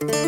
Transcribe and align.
Welcome 0.00 0.20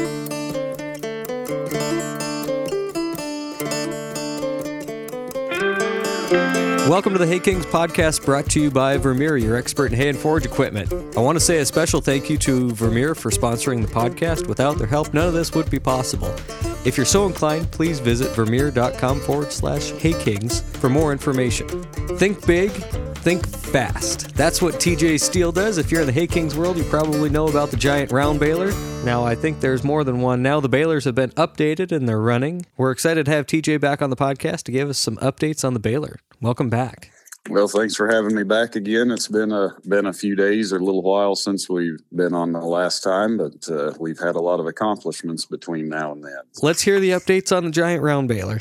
to 7.12 7.18
the 7.18 7.26
Hay 7.28 7.38
Kings 7.38 7.64
podcast 7.66 8.24
brought 8.24 8.50
to 8.50 8.60
you 8.60 8.72
by 8.72 8.96
Vermeer, 8.96 9.36
your 9.36 9.54
expert 9.54 9.92
in 9.92 9.96
hay 9.96 10.08
and 10.08 10.18
forage 10.18 10.44
equipment. 10.44 10.92
I 11.16 11.20
want 11.20 11.36
to 11.36 11.40
say 11.40 11.58
a 11.58 11.64
special 11.64 12.00
thank 12.00 12.28
you 12.28 12.36
to 12.38 12.72
Vermeer 12.72 13.14
for 13.14 13.30
sponsoring 13.30 13.86
the 13.86 13.92
podcast. 13.92 14.48
Without 14.48 14.76
their 14.76 14.88
help, 14.88 15.14
none 15.14 15.28
of 15.28 15.34
this 15.34 15.54
would 15.54 15.70
be 15.70 15.78
possible. 15.78 16.34
If 16.84 16.96
you're 16.96 17.06
so 17.06 17.26
inclined, 17.26 17.70
please 17.70 18.00
visit 18.00 18.34
vermeer.com 18.34 19.20
forward 19.20 19.52
slash 19.52 19.92
haykings 19.92 20.62
for 20.78 20.88
more 20.88 21.12
information. 21.12 21.68
Think 22.18 22.44
big, 22.44 22.72
think 22.72 23.46
fast. 23.46 24.34
That's 24.34 24.60
what 24.60 24.74
TJ 24.74 25.20
Steele 25.20 25.52
does. 25.52 25.78
If 25.78 25.92
you're 25.92 26.00
in 26.00 26.08
the 26.08 26.12
Hay 26.12 26.26
Kings 26.26 26.56
world, 26.56 26.76
you 26.76 26.82
probably 26.82 27.30
know 27.30 27.46
about 27.46 27.70
the 27.70 27.76
giant 27.76 28.10
round 28.10 28.40
baler. 28.40 28.72
Now, 29.04 29.24
I 29.24 29.34
think 29.34 29.60
there's 29.60 29.82
more 29.82 30.04
than 30.04 30.20
one 30.20 30.42
now. 30.42 30.60
The 30.60 30.68
balers 30.68 31.06
have 31.06 31.14
been 31.14 31.30
updated 31.30 31.90
and 31.90 32.06
they're 32.06 32.20
running. 32.20 32.66
We're 32.76 32.90
excited 32.90 33.24
to 33.24 33.30
have 33.32 33.46
TJ 33.46 33.80
back 33.80 34.02
on 34.02 34.10
the 34.10 34.16
podcast 34.16 34.64
to 34.64 34.72
give 34.72 34.90
us 34.90 34.98
some 34.98 35.16
updates 35.16 35.64
on 35.64 35.72
the 35.72 35.80
baler. 35.80 36.16
Welcome 36.42 36.68
back. 36.68 37.10
Well, 37.48 37.66
thanks 37.66 37.96
for 37.96 38.08
having 38.08 38.34
me 38.34 38.42
back 38.42 38.76
again. 38.76 39.10
It's 39.10 39.26
been 39.26 39.52
a 39.52 39.74
been 39.88 40.04
a 40.04 40.12
few 40.12 40.36
days 40.36 40.70
or 40.70 40.76
a 40.76 40.84
little 40.84 41.02
while 41.02 41.34
since 41.34 41.68
we've 41.70 41.98
been 42.14 42.34
on 42.34 42.52
the 42.52 42.60
last 42.60 43.00
time, 43.00 43.38
but 43.38 43.66
uh, 43.70 43.94
we've 43.98 44.18
had 44.18 44.36
a 44.36 44.40
lot 44.40 44.60
of 44.60 44.66
accomplishments 44.66 45.46
between 45.46 45.88
now 45.88 46.12
and 46.12 46.22
then. 46.22 46.42
Let's 46.60 46.82
hear 46.82 47.00
the 47.00 47.10
updates 47.10 47.56
on 47.56 47.64
the 47.64 47.70
giant 47.70 48.02
round 48.02 48.28
baler. 48.28 48.60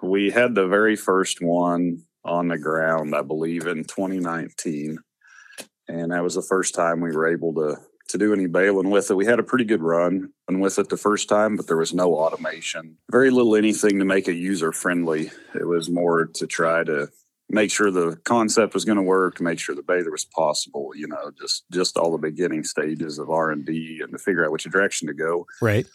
We 0.00 0.30
had 0.30 0.54
the 0.54 0.68
very 0.68 0.94
first 0.94 1.42
one 1.42 2.04
on 2.24 2.46
the 2.46 2.58
ground, 2.58 3.12
I 3.14 3.22
believe, 3.22 3.66
in 3.66 3.82
2019, 3.82 4.98
and 5.88 6.12
that 6.12 6.22
was 6.22 6.36
the 6.36 6.42
first 6.42 6.76
time 6.76 7.00
we 7.00 7.10
were 7.10 7.26
able 7.26 7.52
to 7.54 7.76
to 8.08 8.18
do 8.18 8.32
any 8.32 8.46
baling 8.46 8.90
with 8.90 9.10
it. 9.10 9.14
We 9.14 9.26
had 9.26 9.38
a 9.38 9.44
pretty 9.44 9.64
good 9.64 9.82
run 9.82 10.30
and 10.48 10.60
with 10.60 10.78
it 10.78 10.88
the 10.88 10.96
first 10.96 11.28
time, 11.28 11.56
but 11.56 11.66
there 11.66 11.76
was 11.76 11.94
no 11.94 12.14
automation, 12.14 12.98
very 13.10 13.30
little 13.30 13.56
anything 13.56 13.98
to 13.98 14.04
make 14.04 14.28
it 14.28 14.34
user 14.34 14.72
friendly. 14.72 15.30
It 15.54 15.66
was 15.66 15.88
more 15.88 16.26
to 16.26 16.46
try 16.46 16.84
to 16.84 17.08
make 17.48 17.70
sure 17.70 17.90
the 17.90 18.16
concept 18.24 18.74
was 18.74 18.84
going 18.84 18.96
to 18.96 19.02
work, 19.02 19.40
make 19.40 19.58
sure 19.58 19.74
the 19.74 19.82
baler 19.82 20.10
was 20.10 20.24
possible. 20.24 20.92
You 20.94 21.08
know, 21.08 21.30
just 21.40 21.64
just 21.72 21.96
all 21.96 22.12
the 22.12 22.18
beginning 22.18 22.64
stages 22.64 23.18
of 23.18 23.30
R 23.30 23.50
and 23.50 23.64
D 23.64 24.00
and 24.02 24.12
to 24.12 24.18
figure 24.18 24.44
out 24.44 24.52
which 24.52 24.64
direction 24.64 25.08
to 25.08 25.14
go. 25.14 25.46
Right. 25.60 25.86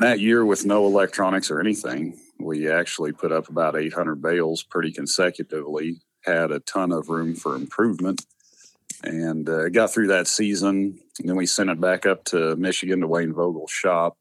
That 0.00 0.18
year, 0.18 0.44
with 0.44 0.64
no 0.64 0.86
electronics 0.86 1.52
or 1.52 1.60
anything, 1.60 2.18
we 2.40 2.68
actually 2.68 3.12
put 3.12 3.30
up 3.30 3.48
about 3.48 3.76
800 3.76 4.20
bales 4.20 4.64
pretty 4.64 4.90
consecutively. 4.90 6.00
Had 6.24 6.50
a 6.50 6.60
ton 6.60 6.90
of 6.90 7.10
room 7.10 7.36
for 7.36 7.54
improvement 7.54 8.24
and 9.04 9.48
uh, 9.48 9.68
got 9.68 9.92
through 9.92 10.08
that 10.08 10.26
season. 10.26 10.98
And 11.18 11.28
then 11.28 11.36
we 11.36 11.46
sent 11.46 11.70
it 11.70 11.80
back 11.80 12.06
up 12.06 12.24
to 12.26 12.56
Michigan 12.56 13.00
to 13.00 13.06
Wayne 13.06 13.32
Vogel's 13.32 13.70
shop, 13.70 14.16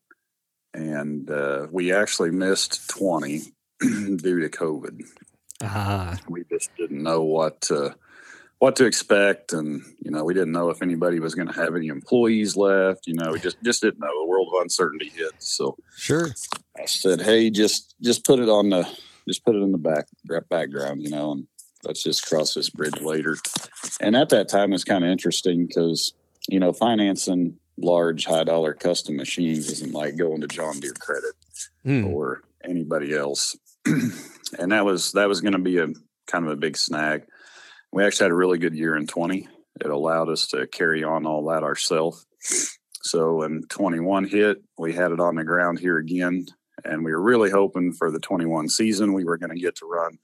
and 0.73 1.29
uh, 1.29 1.67
we 1.71 1.91
actually 1.93 2.31
missed 2.31 2.89
20 2.89 3.41
due 3.79 4.39
to 4.39 4.49
COVID. 4.49 5.03
Ah, 5.61 6.17
We 6.27 6.43
just 6.45 6.75
didn't 6.75 7.01
know 7.01 7.23
what 7.23 7.61
to, 7.61 7.95
what 8.59 8.75
to 8.77 8.85
expect, 8.85 9.53
and 9.53 9.81
you 9.99 10.11
know 10.11 10.23
we 10.23 10.33
didn't 10.33 10.51
know 10.51 10.69
if 10.69 10.81
anybody 10.81 11.19
was 11.19 11.35
going 11.35 11.47
to 11.47 11.53
have 11.53 11.75
any 11.75 11.87
employees 11.87 12.55
left. 12.55 13.07
You 13.07 13.15
know, 13.15 13.31
we 13.31 13.39
just 13.39 13.57
just 13.63 13.81
didn't 13.81 13.99
know. 13.99 14.07
The 14.07 14.27
world 14.27 14.49
of 14.53 14.61
uncertainty 14.61 15.09
hit. 15.09 15.31
So 15.39 15.77
sure. 15.97 16.29
I 16.77 16.85
said, 16.85 17.21
"Hey, 17.21 17.49
just 17.49 17.95
just 18.01 18.25
put 18.25 18.39
it 18.39 18.49
on 18.49 18.69
the 18.69 18.87
just 19.27 19.45
put 19.45 19.55
it 19.55 19.59
in 19.59 19.71
the 19.71 19.77
back 19.77 20.07
background, 20.49 21.01
you 21.01 21.09
know, 21.09 21.31
and 21.31 21.47
let's 21.85 22.03
just 22.03 22.25
cross 22.27 22.53
this 22.53 22.69
bridge 22.69 22.99
later." 23.01 23.37
And 24.01 24.15
at 24.15 24.29
that 24.29 24.49
time, 24.49 24.73
it's 24.73 24.83
kind 24.83 25.03
of 25.03 25.09
interesting 25.09 25.67
because 25.67 26.13
you 26.47 26.59
know 26.59 26.73
financing 26.73 27.57
large 27.77 28.25
high 28.25 28.43
dollar 28.43 28.73
custom 28.73 29.15
machines 29.15 29.69
isn't 29.69 29.93
like 29.93 30.17
going 30.17 30.41
to 30.41 30.47
John 30.47 30.79
Deere 30.79 30.93
Credit 30.93 31.33
Hmm. 31.83 32.07
or 32.07 32.43
anybody 32.63 33.13
else, 33.15 33.57
and 33.85 34.71
that 34.71 34.85
was 34.85 35.11
that 35.13 35.27
was 35.27 35.41
going 35.41 35.53
to 35.53 35.59
be 35.59 35.77
a 35.77 35.87
kind 36.27 36.45
of 36.45 36.51
a 36.51 36.57
big 36.57 36.77
snag. 36.77 37.23
We 37.91 38.03
actually 38.03 38.25
had 38.25 38.31
a 38.31 38.35
really 38.35 38.57
good 38.57 38.75
year 38.75 38.95
in 38.95 39.07
twenty. 39.07 39.47
It 39.81 39.89
allowed 39.89 40.29
us 40.29 40.47
to 40.49 40.67
carry 40.67 41.03
on 41.03 41.25
all 41.25 41.45
that 41.47 41.63
ourselves. 41.63 42.25
So 43.01 43.37
when 43.37 43.63
21 43.67 44.25
hit, 44.25 44.63
we 44.77 44.93
had 44.93 45.11
it 45.11 45.19
on 45.19 45.35
the 45.35 45.43
ground 45.43 45.79
here 45.79 45.97
again 45.97 46.45
and 46.85 47.03
we 47.03 47.11
were 47.11 47.21
really 47.21 47.49
hoping 47.49 47.93
for 47.93 48.11
the 48.11 48.19
21 48.19 48.69
season 48.69 49.13
we 49.13 49.23
were 49.23 49.37
going 49.37 49.51
to 49.51 49.59
get 49.59 49.75
to 49.77 49.85
run 49.85 50.17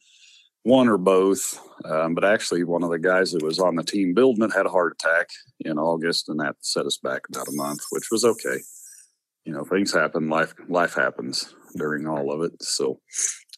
one 0.70 0.88
or 0.88 0.98
both 0.98 1.60
um, 1.86 2.14
but 2.14 2.24
actually 2.24 2.64
one 2.64 2.84
of 2.84 2.90
the 2.90 3.00
guys 3.00 3.32
that 3.32 3.44
was 3.44 3.60
on 3.60 3.76
the 3.76 3.84
team 3.84 4.14
building 4.14 4.44
it 4.44 4.54
had 4.56 4.66
a 4.66 4.70
heart 4.70 4.94
attack 4.94 5.28
in 5.62 5.78
august 5.78 6.30
and 6.30 6.40
that 6.40 6.56
set 6.62 6.86
us 6.86 6.98
back 6.98 7.22
about 7.30 7.48
a 7.48 7.56
month 7.56 7.80
which 7.90 8.10
was 8.12 8.24
okay 8.24 8.60
you 9.46 9.54
know 9.54 9.64
things 9.64 9.94
happen 9.94 10.30
life 10.30 10.54
life 10.68 10.94
happens 10.94 11.54
during 11.76 12.08
all 12.08 12.32
of 12.32 12.42
it 12.42 12.52
so 12.62 13.00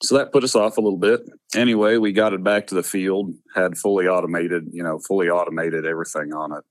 so 0.02 0.18
that 0.18 0.32
put 0.32 0.44
us 0.44 0.56
off 0.56 0.78
a 0.78 0.82
little 0.82 1.00
bit 1.00 1.22
anyway 1.56 1.98
we 1.98 2.12
got 2.12 2.34
it 2.34 2.44
back 2.44 2.66
to 2.68 2.76
the 2.76 2.84
field 2.84 3.34
had 3.56 3.78
fully 3.78 4.08
automated 4.08 4.68
you 4.72 4.84
know 4.84 5.00
fully 5.00 5.30
automated 5.30 5.86
everything 5.86 6.34
on 6.34 6.52
it 6.54 6.64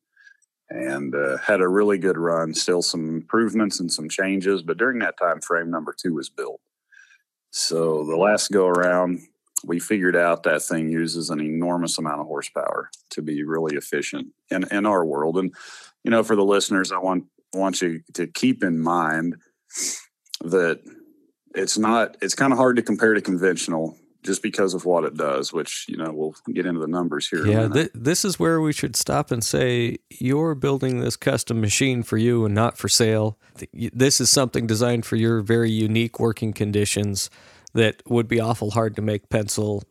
and 0.71 1.15
uh, 1.15 1.37
had 1.39 1.61
a 1.61 1.69
really 1.69 1.99
good 1.99 2.17
run. 2.17 2.55
Still 2.55 2.83
some 2.83 3.09
improvements 3.09 3.81
and 3.81 3.93
some 3.93 4.09
changes, 4.09 4.63
but 4.63 4.79
during 4.79 5.01
that 5.01 5.19
time 5.19 5.41
frame, 5.41 5.71
number 5.71 5.95
two 6.01 6.15
was 6.15 6.31
built. 6.31 6.61
So 7.51 8.05
the 8.05 8.17
last 8.17 8.53
go 8.53 8.67
around, 8.67 9.21
we 9.65 9.79
figured 9.79 10.17
out 10.17 10.43
that 10.45 10.63
thing 10.63 10.91
uses 10.91 11.31
an 11.31 11.41
enormous 11.41 11.99
amount 11.99 12.21
of 12.21 12.27
horsepower 12.27 12.91
to 13.11 13.23
be 13.23 13.43
really 13.43 13.77
efficient 13.77 14.29
in, 14.51 14.65
in 14.71 14.87
our 14.87 15.05
world. 15.05 15.37
And 15.39 15.55
you 16.05 16.11
know, 16.11 16.23
for 16.23 16.37
the 16.37 16.45
listeners, 16.45 16.93
I 16.93 16.99
want 16.99 17.25
want 17.53 17.83
you 17.83 18.01
to 18.15 18.27
keep 18.27 18.63
in 18.63 18.79
mind 18.79 19.37
that 20.43 20.81
it's 21.55 21.77
not 21.77 22.17
it's 22.23 22.35
kind 22.35 22.53
of 22.53 22.59
hard 22.59 22.77
to 22.77 22.83
compare 22.83 23.15
to 23.15 23.21
conventional 23.21 23.97
just 24.23 24.43
because 24.43 24.75
of 24.75 24.85
what 24.85 25.05
it 25.05 25.17
does, 25.17 25.53
which 25.53 25.87
you 25.89 25.97
know 25.97 26.11
we'll 26.13 26.35
get 26.53 26.67
into 26.67 26.81
the 26.81 26.87
numbers 26.87 27.29
here. 27.29 27.47
Yeah, 27.47 27.69
th- 27.69 27.91
this 27.95 28.25
is 28.25 28.39
where 28.39 28.61
we 28.61 28.73
should 28.73 28.97
stop 28.97 29.31
and 29.31 29.43
say 29.43 29.99
you're 30.11 30.55
building 30.55 31.01
this 31.01 31.17
custom 31.17 31.61
machine 31.61 32.03
for 32.03 32.19
you 32.19 32.45
and 32.45 32.55
not 32.55 32.77
for 32.77 32.89
sale. 32.89 33.39
This 33.73 34.21
is 34.21 34.31
something 34.31 34.67
designed 34.67 35.07
for 35.07 35.17
your 35.17 35.41
very 35.41 35.71
unique 35.71 36.21
working 36.21 36.53
conditions 36.53 37.31
that 37.75 38.03
would 38.09 38.29
be 38.29 38.41
awful 38.41 38.71
hard 38.71 38.97
to 38.97 39.03
make 39.03 39.29
pencil 39.29 39.83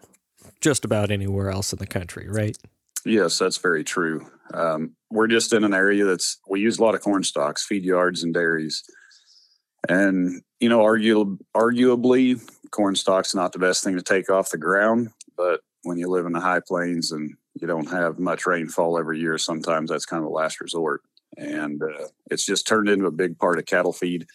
just 0.61 0.85
about 0.85 1.11
anywhere 1.11 1.49
else 1.49 1.71
in 1.71 1.79
the 1.79 1.87
country, 1.87 2.27
right? 2.29 2.57
Yes, 3.05 3.37
that's 3.37 3.57
very 3.57 3.83
true. 3.83 4.29
Um, 4.53 4.95
we're 5.09 5.27
just 5.27 5.53
in 5.53 5.63
an 5.63 5.73
area 5.73 6.05
that's 6.05 6.39
we 6.49 6.59
use 6.59 6.79
a 6.79 6.83
lot 6.83 6.95
of 6.95 7.01
corn 7.01 7.23
stalks, 7.23 7.65
feed 7.65 7.83
yards, 7.83 8.23
and 8.23 8.33
dairies, 8.33 8.83
and 9.87 10.41
you 10.59 10.69
know, 10.69 10.79
argu- 10.79 11.39
arguably, 11.55 12.41
corn 12.71 12.95
stalks 12.95 13.33
not 13.33 13.53
the 13.53 13.59
best 13.59 13.83
thing 13.83 13.95
to 13.95 14.03
take 14.03 14.29
off 14.29 14.49
the 14.49 14.57
ground. 14.57 15.09
But 15.37 15.61
when 15.83 15.97
you 15.97 16.09
live 16.09 16.25
in 16.25 16.33
the 16.33 16.41
high 16.41 16.59
plains 16.59 17.11
and 17.11 17.35
you 17.59 17.67
don't 17.67 17.89
have 17.89 18.19
much 18.19 18.45
rainfall 18.45 18.97
every 18.99 19.19
year, 19.19 19.37
sometimes 19.37 19.89
that's 19.89 20.05
kind 20.05 20.21
of 20.23 20.29
a 20.29 20.33
last 20.33 20.59
resort, 20.59 21.01
and 21.37 21.81
uh, 21.81 22.07
it's 22.29 22.45
just 22.45 22.67
turned 22.67 22.89
into 22.89 23.05
a 23.05 23.11
big 23.11 23.37
part 23.39 23.59
of 23.59 23.65
cattle 23.65 23.93
feed. 23.93 24.27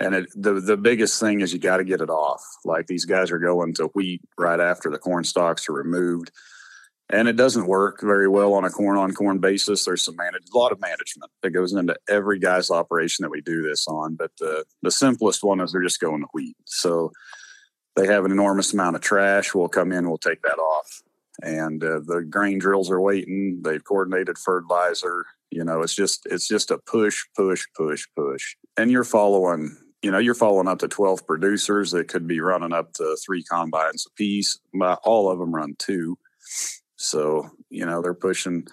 And 0.00 0.14
it, 0.14 0.28
the 0.34 0.54
the 0.54 0.76
biggest 0.76 1.20
thing 1.20 1.40
is 1.40 1.52
you 1.52 1.58
got 1.58 1.78
to 1.78 1.84
get 1.84 2.00
it 2.00 2.10
off. 2.10 2.44
Like 2.64 2.86
these 2.86 3.04
guys 3.04 3.30
are 3.30 3.38
going 3.38 3.74
to 3.74 3.86
wheat 3.94 4.22
right 4.38 4.60
after 4.60 4.90
the 4.90 4.98
corn 4.98 5.24
stalks 5.24 5.68
are 5.68 5.72
removed 5.72 6.30
and 7.10 7.26
it 7.28 7.36
doesn't 7.36 7.66
work 7.66 8.00
very 8.02 8.28
well 8.28 8.52
on 8.54 8.64
a 8.64 8.70
corn 8.70 8.98
on 8.98 9.14
corn 9.14 9.38
basis. 9.38 9.84
There's 9.84 10.02
some 10.02 10.16
manage 10.16 10.42
a 10.52 10.58
lot 10.58 10.72
of 10.72 10.80
management 10.80 11.30
that 11.42 11.50
goes 11.50 11.72
into 11.72 11.96
every 12.08 12.38
guy's 12.38 12.70
operation 12.70 13.22
that 13.22 13.30
we 13.30 13.40
do 13.40 13.62
this 13.62 13.88
on. 13.88 14.14
But 14.14 14.32
the 14.38 14.64
the 14.82 14.90
simplest 14.90 15.42
one 15.42 15.60
is 15.60 15.72
they're 15.72 15.82
just 15.82 16.00
going 16.00 16.20
to 16.20 16.28
wheat. 16.34 16.56
So 16.66 17.12
they 17.96 18.06
have 18.06 18.24
an 18.24 18.32
enormous 18.32 18.72
amount 18.72 18.96
of 18.96 19.02
trash. 19.02 19.54
We'll 19.54 19.68
come 19.68 19.90
in, 19.90 20.08
we'll 20.08 20.18
take 20.18 20.42
that 20.42 20.58
off, 20.58 21.02
and 21.42 21.82
uh, 21.82 22.00
the 22.04 22.26
grain 22.28 22.58
drills 22.58 22.90
are 22.90 23.00
waiting. 23.00 23.62
They've 23.62 23.84
coordinated 23.84 24.36
fertilizer. 24.38 25.24
You 25.50 25.64
know, 25.64 25.80
it's 25.80 25.94
just 25.94 26.26
it's 26.30 26.46
just 26.46 26.70
a 26.70 26.78
push, 26.78 27.24
push, 27.34 27.64
push, 27.74 28.06
push, 28.14 28.56
and 28.76 28.90
you're 28.90 29.04
following. 29.04 29.76
You 30.02 30.10
know, 30.10 30.18
you're 30.18 30.34
following 30.34 30.68
up 30.68 30.78
to 30.80 30.88
12 30.88 31.26
producers 31.26 31.90
that 31.90 32.08
could 32.08 32.26
be 32.26 32.40
running 32.40 32.72
up 32.72 32.92
to 32.94 33.16
three 33.24 33.42
combines 33.42 34.06
apiece. 34.06 34.58
But 34.72 35.00
all 35.04 35.30
of 35.30 35.38
them 35.38 35.54
run 35.54 35.74
two. 35.78 36.16
So, 36.96 37.50
you 37.70 37.84
know, 37.84 38.02
they're 38.02 38.14
pushing 38.14 38.66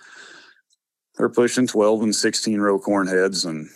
they're 1.17 1.29
pushing 1.29 1.67
12 1.67 2.03
and 2.03 2.15
16 2.15 2.59
row 2.59 2.77
corn 2.79 3.07
heads 3.07 3.45
and 3.45 3.69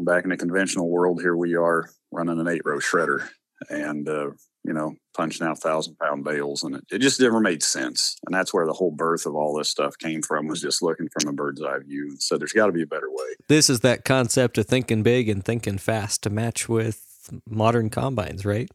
back 0.00 0.24
in 0.24 0.30
the 0.30 0.36
conventional 0.36 0.90
world 0.90 1.20
here 1.20 1.36
we 1.36 1.54
are 1.54 1.88
running 2.12 2.38
an 2.38 2.48
eight 2.48 2.62
row 2.64 2.78
shredder 2.78 3.28
and 3.70 4.08
uh, 4.08 4.30
you 4.64 4.72
know, 4.72 4.94
punching 5.14 5.46
out 5.46 5.58
thousand 5.58 5.96
pound 5.98 6.24
bales 6.24 6.62
and 6.62 6.76
it, 6.76 6.84
it 6.90 6.98
just 7.00 7.20
never 7.20 7.38
made 7.38 7.62
sense. 7.62 8.16
And 8.26 8.34
that's 8.34 8.52
where 8.52 8.66
the 8.66 8.72
whole 8.72 8.90
birth 8.90 9.26
of 9.26 9.34
all 9.34 9.56
this 9.56 9.68
stuff 9.68 9.96
came 9.98 10.22
from 10.22 10.46
was 10.48 10.62
just 10.62 10.82
looking 10.82 11.08
from 11.08 11.30
a 11.30 11.32
bird's 11.34 11.62
eye 11.62 11.78
view. 11.78 12.06
And 12.08 12.22
so 12.22 12.38
there's 12.38 12.52
got 12.52 12.66
to 12.66 12.72
be 12.72 12.82
a 12.82 12.86
better 12.86 13.10
way. 13.10 13.34
This 13.48 13.68
is 13.68 13.80
that 13.80 14.04
concept 14.04 14.56
of 14.58 14.66
thinking 14.66 15.02
big 15.02 15.28
and 15.28 15.44
thinking 15.44 15.78
fast 15.78 16.22
to 16.22 16.30
match 16.30 16.68
with 16.68 17.30
modern 17.48 17.90
combines, 17.90 18.44
right? 18.44 18.70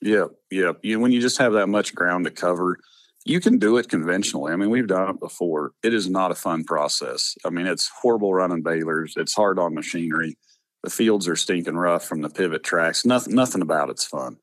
Yep, 0.00 0.30
yep. 0.50 0.78
You, 0.82 1.00
when 1.00 1.12
you 1.12 1.20
just 1.20 1.38
have 1.38 1.52
that 1.54 1.66
much 1.68 1.94
ground 1.94 2.24
to 2.24 2.30
cover, 2.30 2.78
you 3.24 3.40
can 3.40 3.58
do 3.58 3.76
it 3.76 3.88
conventionally. 3.88 4.52
I 4.52 4.56
mean, 4.56 4.70
we've 4.70 4.86
done 4.86 5.10
it 5.10 5.20
before. 5.20 5.72
It 5.82 5.92
is 5.92 6.08
not 6.08 6.30
a 6.30 6.34
fun 6.36 6.64
process. 6.64 7.34
I 7.44 7.50
mean, 7.50 7.66
it's 7.66 7.90
horrible 8.00 8.32
running 8.32 8.62
balers. 8.62 9.14
It's 9.16 9.34
hard 9.34 9.58
on 9.58 9.74
machinery. 9.74 10.38
the 10.82 10.90
fields 10.90 11.28
are 11.28 11.36
stinking 11.36 11.76
rough 11.76 12.04
from 12.04 12.22
the 12.22 12.30
pivot 12.30 12.64
tracks. 12.64 13.04
Nothing, 13.04 13.34
nothing 13.34 13.62
about 13.62 13.90
it's 13.90 14.04
fun. 14.04 14.38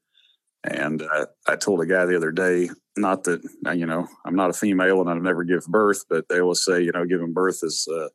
And 0.68 1.02
uh, 1.04 1.28
I 1.48 1.56
told 1.56 1.82
a 1.82 1.86
guy 1.86 2.06
the 2.06 2.16
other 2.16 2.32
day, 2.32 2.70
not 2.98 3.26
that 3.26 3.42
uh, 3.66 3.72
you 3.72 3.86
know 3.86 4.08
I'm 4.26 4.36
not 4.36 4.50
a 4.50 4.54
female 4.54 5.02
and 5.02 5.10
I've 5.10 5.22
never 5.22 5.44
give 5.44 5.66
birth, 5.68 6.06
but 6.10 6.28
they 6.30 6.40
always 6.40 6.64
say 6.64 6.82
you 6.82 6.92
know 6.92 7.06
giving 7.06 7.34
birth 7.34 7.60
is 7.62 7.88
uh, 7.92 8.08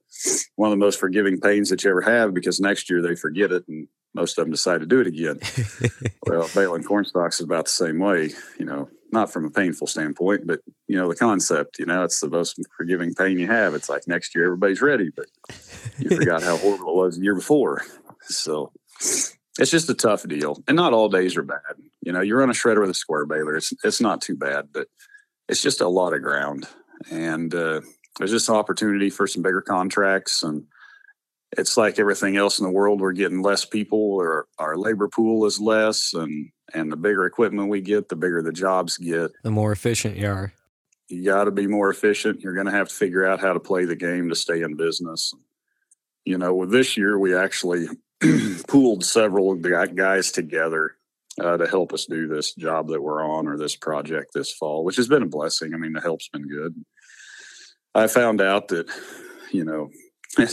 one 0.56 0.72
of 0.72 0.78
the 0.78 0.84
most 0.84 0.98
forgiving 0.98 1.40
pains 1.40 1.70
that 1.70 1.84
you 1.84 1.90
ever 1.90 2.00
have 2.00 2.34
because 2.34 2.60
next 2.60 2.90
year 2.90 3.02
they 3.02 3.14
forget 3.14 3.52
it 3.52 3.64
and 3.68 3.88
most 4.14 4.36
of 4.38 4.44
them 4.44 4.50
decide 4.50 4.80
to 4.80 4.86
do 4.86 5.00
it 5.00 5.06
again. 5.06 5.38
well, 6.26 6.48
baling 6.54 6.82
corn 6.82 7.04
stalks 7.04 7.36
is 7.36 7.44
about 7.44 7.66
the 7.66 7.70
same 7.70 7.98
way. 7.98 8.30
You 8.58 8.64
know, 8.64 8.88
not 9.12 9.32
from 9.32 9.44
a 9.44 9.50
painful 9.50 9.86
standpoint, 9.86 10.46
but 10.46 10.60
you 10.88 10.96
know 10.96 11.08
the 11.08 11.16
concept. 11.16 11.78
You 11.78 11.86
know, 11.86 12.02
it's 12.02 12.20
the 12.20 12.28
most 12.28 12.58
forgiving 12.76 13.14
pain 13.14 13.38
you 13.38 13.46
have. 13.46 13.74
It's 13.74 13.88
like 13.88 14.08
next 14.08 14.34
year 14.34 14.46
everybody's 14.46 14.82
ready, 14.82 15.10
but 15.14 15.26
you 15.98 16.16
forgot 16.16 16.42
how 16.42 16.56
horrible 16.56 16.88
it 16.88 16.96
was 16.96 17.16
the 17.16 17.24
year 17.24 17.34
before. 17.34 17.82
So 18.22 18.72
it's 19.58 19.70
just 19.70 19.90
a 19.90 19.94
tough 19.94 20.26
deal, 20.26 20.62
and 20.68 20.76
not 20.76 20.92
all 20.92 21.08
days 21.08 21.36
are 21.36 21.42
bad. 21.42 21.76
You 22.02 22.12
know, 22.12 22.20
you 22.20 22.36
run 22.36 22.50
a 22.50 22.54
shredder 22.54 22.80
with 22.80 22.90
a 22.90 22.94
square 22.94 23.26
baler, 23.26 23.56
it's 23.56 23.72
it's 23.84 24.00
not 24.00 24.20
too 24.20 24.36
bad, 24.36 24.68
but 24.72 24.88
it's 25.48 25.62
just 25.62 25.80
a 25.80 25.88
lot 25.88 26.14
of 26.14 26.22
ground, 26.22 26.66
and 27.10 27.54
uh, 27.54 27.80
there's 28.18 28.30
just 28.30 28.48
an 28.48 28.56
opportunity 28.56 29.10
for 29.10 29.26
some 29.26 29.42
bigger 29.42 29.60
contracts, 29.60 30.42
and 30.42 30.64
it's 31.56 31.76
like 31.76 31.98
everything 31.98 32.36
else 32.36 32.58
in 32.58 32.64
the 32.64 32.70
world. 32.70 33.00
We're 33.00 33.12
getting 33.12 33.42
less 33.42 33.64
people, 33.64 33.98
or 33.98 34.46
our 34.58 34.76
labor 34.76 35.08
pool 35.08 35.46
is 35.46 35.60
less, 35.60 36.14
and 36.14 36.50
and 36.72 36.92
the 36.92 36.96
bigger 36.96 37.26
equipment 37.26 37.68
we 37.68 37.80
get, 37.80 38.08
the 38.08 38.16
bigger 38.16 38.42
the 38.42 38.52
jobs 38.52 38.96
get. 38.96 39.32
The 39.42 39.50
more 39.50 39.72
efficient 39.72 40.16
you 40.16 40.28
are. 40.28 40.52
You 41.08 41.24
got 41.24 41.44
to 41.44 41.50
be 41.50 41.66
more 41.66 41.90
efficient. 41.90 42.40
You're 42.40 42.54
going 42.54 42.66
to 42.66 42.72
have 42.72 42.88
to 42.88 42.94
figure 42.94 43.26
out 43.26 43.40
how 43.40 43.52
to 43.52 43.58
play 43.58 43.84
the 43.84 43.96
game 43.96 44.28
to 44.28 44.36
stay 44.36 44.62
in 44.62 44.76
business. 44.76 45.34
You 46.24 46.38
know, 46.38 46.54
with 46.54 46.70
this 46.70 46.96
year, 46.96 47.18
we 47.18 47.34
actually 47.34 47.88
pooled 48.68 49.04
several 49.04 49.54
guys 49.54 50.30
together 50.32 50.96
uh, 51.40 51.56
to 51.56 51.66
help 51.66 51.92
us 51.92 52.06
do 52.06 52.26
this 52.26 52.54
job 52.54 52.88
that 52.88 53.02
we're 53.02 53.24
on 53.24 53.46
or 53.46 53.56
this 53.56 53.76
project 53.76 54.32
this 54.34 54.52
fall, 54.52 54.84
which 54.84 54.96
has 54.96 55.08
been 55.08 55.22
a 55.22 55.26
blessing. 55.26 55.74
I 55.74 55.78
mean, 55.78 55.92
the 55.92 56.00
help's 56.00 56.28
been 56.28 56.48
good. 56.48 56.74
I 57.94 58.06
found 58.06 58.40
out 58.40 58.68
that, 58.68 58.88
you 59.52 59.64
know, 59.64 59.90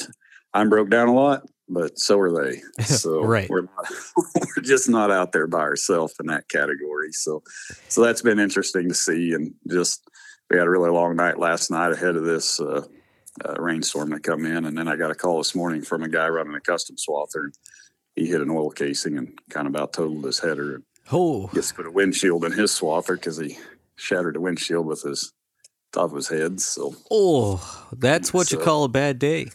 I'm 0.53 0.69
broke 0.69 0.89
down 0.89 1.07
a 1.07 1.13
lot, 1.13 1.43
but 1.67 1.99
so 1.99 2.19
are 2.19 2.31
they. 2.31 2.61
So 2.83 3.21
right. 3.21 3.49
we're, 3.49 3.63
not, 3.63 3.91
we're 4.35 4.63
just 4.63 4.89
not 4.89 5.11
out 5.11 5.31
there 5.31 5.47
by 5.47 5.59
ourselves 5.59 6.15
in 6.19 6.27
that 6.27 6.47
category. 6.49 7.11
So, 7.11 7.43
so 7.89 8.01
that's 8.01 8.21
been 8.21 8.39
interesting 8.39 8.87
to 8.89 8.95
see. 8.95 9.33
And 9.33 9.53
just, 9.69 10.03
we 10.49 10.57
had 10.57 10.67
a 10.67 10.69
really 10.69 10.89
long 10.89 11.15
night 11.15 11.37
last 11.37 11.69
night 11.69 11.91
ahead 11.91 12.15
of 12.15 12.23
this 12.23 12.59
uh, 12.59 12.83
uh, 13.45 13.55
rainstorm 13.59 14.09
that 14.11 14.23
come 14.23 14.45
in. 14.45 14.65
And 14.65 14.77
then 14.77 14.87
I 14.87 14.95
got 14.95 15.11
a 15.11 15.15
call 15.15 15.37
this 15.37 15.55
morning 15.55 15.81
from 15.81 16.03
a 16.03 16.09
guy 16.09 16.27
running 16.27 16.55
a 16.55 16.61
custom 16.61 16.95
swather. 16.95 17.45
And 17.45 17.53
He 18.15 18.27
hit 18.27 18.41
an 18.41 18.49
oil 18.49 18.69
casing 18.69 19.17
and 19.17 19.37
kind 19.49 19.67
of 19.67 19.73
about 19.73 19.93
totaled 19.93 20.25
his 20.25 20.39
header. 20.39 20.75
And 20.75 20.83
oh, 21.11 21.47
gets 21.47 21.71
put 21.71 21.85
a 21.85 21.91
windshield 21.91 22.45
in 22.45 22.51
his 22.51 22.71
swather 22.71 23.15
because 23.15 23.37
he 23.37 23.57
shattered 23.95 24.35
the 24.35 24.41
windshield 24.41 24.85
with 24.85 25.03
his 25.03 25.33
top 25.91 26.11
of 26.11 26.15
his 26.15 26.29
head. 26.29 26.61
So, 26.61 26.95
oh, 27.11 27.87
that's 27.91 28.33
what 28.33 28.47
so, 28.47 28.57
you 28.57 28.63
call 28.63 28.83
a 28.83 28.89
bad 28.89 29.19
day. 29.19 29.47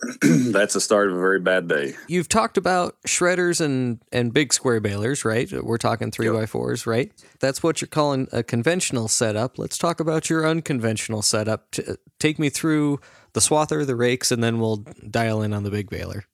that's 0.22 0.74
the 0.74 0.80
start 0.80 1.08
of 1.08 1.16
a 1.16 1.18
very 1.18 1.40
bad 1.40 1.68
day. 1.68 1.94
You've 2.06 2.28
talked 2.28 2.56
about 2.56 2.96
shredders 3.06 3.60
and 3.60 4.00
and 4.12 4.32
big 4.32 4.52
square 4.52 4.80
balers, 4.80 5.24
right? 5.24 5.50
We're 5.50 5.78
talking 5.78 6.10
three 6.10 6.26
yep. 6.26 6.34
by 6.34 6.46
fours, 6.46 6.86
right? 6.86 7.12
That's 7.40 7.62
what 7.62 7.80
you're 7.80 7.88
calling 7.88 8.28
a 8.32 8.42
conventional 8.42 9.08
setup. 9.08 9.58
Let's 9.58 9.76
talk 9.76 9.98
about 9.98 10.30
your 10.30 10.46
unconventional 10.46 11.22
setup. 11.22 11.74
Take 12.18 12.38
me 12.38 12.48
through 12.48 13.00
the 13.32 13.40
swather, 13.40 13.84
the 13.86 13.96
rakes, 13.96 14.30
and 14.30 14.42
then 14.42 14.60
we'll 14.60 14.84
dial 15.10 15.42
in 15.42 15.52
on 15.52 15.64
the 15.64 15.70
big 15.70 15.90
baler, 15.90 16.24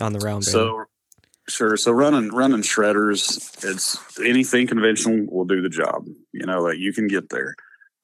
on 0.00 0.12
the 0.12 0.18
round 0.18 0.44
baler. 0.44 0.52
So, 0.52 0.84
sure. 1.48 1.76
So 1.78 1.92
running 1.92 2.28
running 2.34 2.62
shredders, 2.62 3.64
it's 3.64 3.98
anything 4.20 4.66
conventional 4.66 5.26
will 5.34 5.46
do 5.46 5.62
the 5.62 5.70
job. 5.70 6.06
You 6.32 6.44
know, 6.44 6.60
like 6.60 6.78
you 6.78 6.92
can 6.92 7.08
get 7.08 7.30
there, 7.30 7.54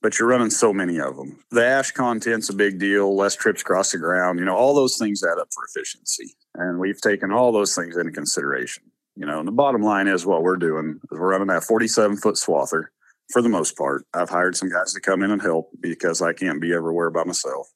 but 0.03 0.19
you're 0.19 0.29
running 0.29 0.51
so 0.51 0.73
many 0.73 1.01
of 1.01 1.17
them. 1.17 1.39
The 1.51 1.65
ash 1.65 1.93
content's 1.93 2.51
a 2.51 2.55
big 2.55 2.79
deal. 2.79 3.17
Less 3.17 3.37
trips 3.37 3.63
across 3.63 3.93
the 3.93 3.99
ground. 3.99 4.39
You 4.39 4.45
know, 4.45 4.57
all 4.57 4.75
those 4.75 4.99
things 4.99 5.23
add 5.23 5.39
up 5.39 5.49
for 5.55 5.65
efficiency, 5.65 6.35
and 6.55 6.79
we've 6.79 7.01
taken 7.01 7.33
all 7.33 7.53
those 7.53 7.75
things 7.75 7.97
into 7.97 8.13
consideration. 8.13 8.85
You 9.17 9.27
know, 9.27 9.39
and 9.39 9.49
the 9.49 9.53
bottom 9.53 9.83
line 9.83 10.09
is 10.09 10.27
what 10.27 10.43
we're 10.43 10.57
doing 10.57 11.01
is 11.11 11.19
we're 11.19 11.31
running 11.31 11.49
that 11.49 11.65
47 11.65 12.17
foot 12.17 12.37
swather 12.37 12.87
for 13.31 13.43
the 13.43 13.49
most 13.49 13.77
part. 13.77 14.05
I've 14.15 14.31
hired 14.31 14.57
some 14.57 14.71
guys 14.71 14.93
to 14.95 15.01
come 15.01 15.23
in 15.23 15.31
and 15.31 15.43
help 15.43 15.71
because 15.81 16.23
I 16.23 16.33
can't 16.33 16.61
be 16.61 16.73
everywhere 16.73 17.11
by 17.11 17.25
myself 17.25 17.69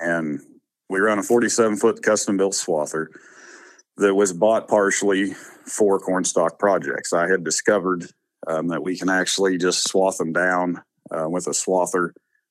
and 0.00 0.40
we 0.88 1.00
run 1.00 1.18
a 1.18 1.22
47 1.22 1.76
foot 1.76 2.02
custom 2.02 2.36
built 2.36 2.54
swather 2.54 3.06
that 3.96 4.14
was 4.14 4.32
bought 4.32 4.68
partially 4.68 5.32
for 5.66 5.98
cornstalk 5.98 6.58
projects. 6.58 7.12
I 7.12 7.28
had 7.28 7.44
discovered 7.44 8.06
um, 8.46 8.68
that 8.68 8.82
we 8.82 8.98
can 8.98 9.08
actually 9.08 9.56
just 9.56 9.88
swath 9.88 10.18
them 10.18 10.32
down 10.32 10.82
uh, 11.10 11.28
with 11.28 11.46
a 11.46 11.50
swather 11.50 12.10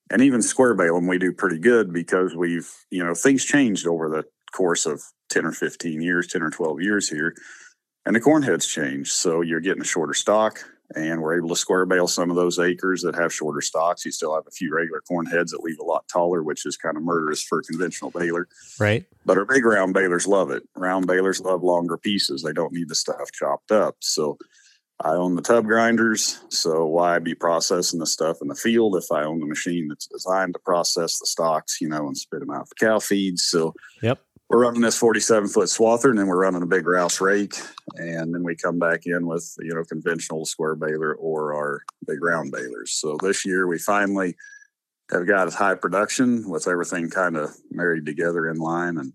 and 0.10 0.22
even 0.22 0.42
square 0.42 0.76
bale 0.76 0.96
them. 0.96 1.08
We 1.08 1.18
do 1.18 1.34
pretty 1.34 1.60
good 1.60 1.94
because 1.94 2.36
we've, 2.36 2.70
you 2.90 3.04
know, 3.04 3.14
things 3.14 3.46
changed 3.46 3.88
over 3.88 4.10
the 4.10 4.24
course 4.52 4.86
of 4.86 5.02
10 5.30 5.46
or 5.46 5.52
15 5.52 6.02
years, 6.02 6.28
10 6.28 6.42
or 6.44 6.50
12 6.50 6.82
years 6.82 7.10
here, 7.10 7.36
and 8.06 8.16
the 8.16 8.20
corn 8.20 8.44
heads 8.44 8.68
changed. 8.68 9.12
So 9.12 9.42
you're 9.42 9.60
getting 9.60 9.82
a 9.82 9.86
shorter 9.86 10.14
stalk 10.14 10.64
and 10.96 11.22
we're 11.22 11.38
able 11.38 11.50
to 11.50 11.56
square 11.56 11.86
bale 11.86 12.08
some 12.08 12.30
of 12.30 12.36
those 12.36 12.60
acres 12.60 13.02
that 13.02 13.16
have 13.16 13.34
shorter 13.34 13.62
stalks. 13.62 14.06
You 14.06 14.12
still 14.12 14.36
have 14.36 14.46
a 14.48 14.52
few 14.52 14.74
regular 14.74 15.02
corn 15.02 15.26
heads 15.26 15.52
that 15.52 15.64
leave 15.64 15.80
a 15.80 15.86
lot 15.86 16.08
taller, 16.08 16.44
which 16.44 16.66
is 16.66 16.78
kind 16.78 16.98
of 16.98 17.04
murderous 17.04 17.42
for 17.42 17.60
a 17.60 17.64
conventional 17.64 18.12
baler. 18.12 18.48
Right. 18.80 19.06
But 19.26 19.38
our 19.38 19.46
big 19.46 19.66
round 19.66 19.94
balers 19.94 20.28
love 20.28 20.52
it. 20.52 20.64
Round 20.76 21.08
balers 21.08 21.42
love 21.42 21.64
longer 21.64 21.98
pieces. 21.98 22.44
They 22.44 22.54
don't 22.54 22.74
need 22.74 22.90
the 22.90 22.96
stuff 22.96 23.32
chopped 23.34 23.72
up. 23.72 23.96
So 24.00 24.38
I 25.01 25.12
own 25.12 25.36
the 25.36 25.42
tub 25.42 25.66
grinders. 25.66 26.40
So 26.50 26.86
why 26.86 27.19
be 27.19 27.36
processing 27.36 28.00
the 28.00 28.06
stuff 28.06 28.38
in 28.42 28.48
the 28.48 28.56
field 28.56 28.95
if 28.95 29.12
I 29.12 29.24
own 29.24 29.40
the 29.40 29.45
machine 29.45 29.88
that's 29.88 30.07
designed 30.07 30.54
to 30.54 30.60
process 30.60 31.19
the 31.19 31.25
stalks, 31.25 31.81
you 31.81 31.90
know, 31.90 32.07
and 32.07 32.18
spit 32.18 32.40
them 32.40 32.51
out 32.51 32.69
for 32.69 32.75
cow 32.75 33.00
feeds? 33.00 33.44
So 33.44 33.74
yep 34.01 34.19
we're 34.54 34.62
running 34.62 34.81
this 34.81 34.98
47 34.98 35.50
foot 35.50 35.68
swather 35.68 36.12
and 36.12 36.19
then 36.19 36.28
we're 36.28 36.40
running 36.40 36.62
a 36.62 36.68
big 36.68 36.86
Rowse 36.86 37.19
rake. 37.19 37.56
And 37.95 38.34
then 38.36 38.44
we 38.44 38.56
come 38.56 38.78
back 38.78 39.07
in 39.07 39.25
with, 39.25 39.51
you 39.60 39.74
know, 39.74 39.84
conventional 39.84 40.45
square 40.45 40.75
baler 40.75 41.16
or 41.16 41.56
our 41.56 41.81
big 42.06 42.24
round 42.24 42.51
balers. 42.51 42.92
So 42.92 43.18
this 43.19 43.46
year 43.46 43.66
we 43.66 43.80
finally 43.80 44.36
have 45.12 45.28
got 45.28 45.48
as 45.48 45.56
high 45.56 45.74
production 45.74 46.48
with 46.48 46.68
everything 46.68 47.10
kind 47.10 47.36
of 47.36 47.50
married 47.72 48.06
together 48.06 48.48
in 48.48 48.57
line. 48.57 49.00
And 49.00 49.13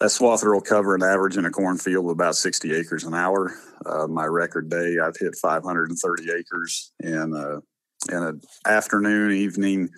that 0.00 0.06
swather 0.06 0.52
will 0.54 0.62
cover 0.62 0.94
an 0.94 1.02
average 1.02 1.36
in 1.36 1.44
a 1.44 1.50
cornfield 1.50 2.06
of 2.06 2.10
about 2.10 2.34
60 2.34 2.74
acres 2.74 3.04
an 3.04 3.14
hour. 3.14 3.54
Uh, 3.84 4.06
my 4.06 4.24
record 4.24 4.70
day, 4.70 4.96
I've 4.98 5.16
hit 5.18 5.36
530 5.36 6.32
acres 6.32 6.92
in 7.00 7.34
a, 7.34 7.58
in 8.14 8.22
an 8.22 8.40
afternoon, 8.66 9.32
evening, 9.32 9.90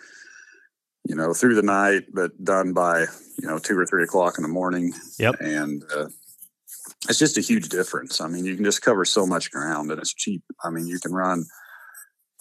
you 1.08 1.14
know, 1.14 1.32
through 1.32 1.54
the 1.54 1.62
night, 1.62 2.06
but 2.12 2.32
done 2.42 2.72
by, 2.72 3.02
you 3.38 3.46
know, 3.46 3.58
two 3.58 3.78
or 3.78 3.86
three 3.86 4.02
o'clock 4.02 4.38
in 4.38 4.42
the 4.42 4.48
morning. 4.48 4.92
Yep. 5.20 5.36
And 5.40 5.84
uh, 5.96 6.08
it's 7.08 7.18
just 7.18 7.38
a 7.38 7.40
huge 7.40 7.68
difference. 7.68 8.20
I 8.20 8.26
mean, 8.26 8.44
you 8.44 8.56
can 8.56 8.64
just 8.64 8.82
cover 8.82 9.04
so 9.04 9.24
much 9.24 9.52
ground 9.52 9.92
and 9.92 10.00
it's 10.00 10.14
cheap. 10.14 10.42
I 10.64 10.70
mean, 10.70 10.88
you 10.88 10.98
can 10.98 11.12
run, 11.12 11.44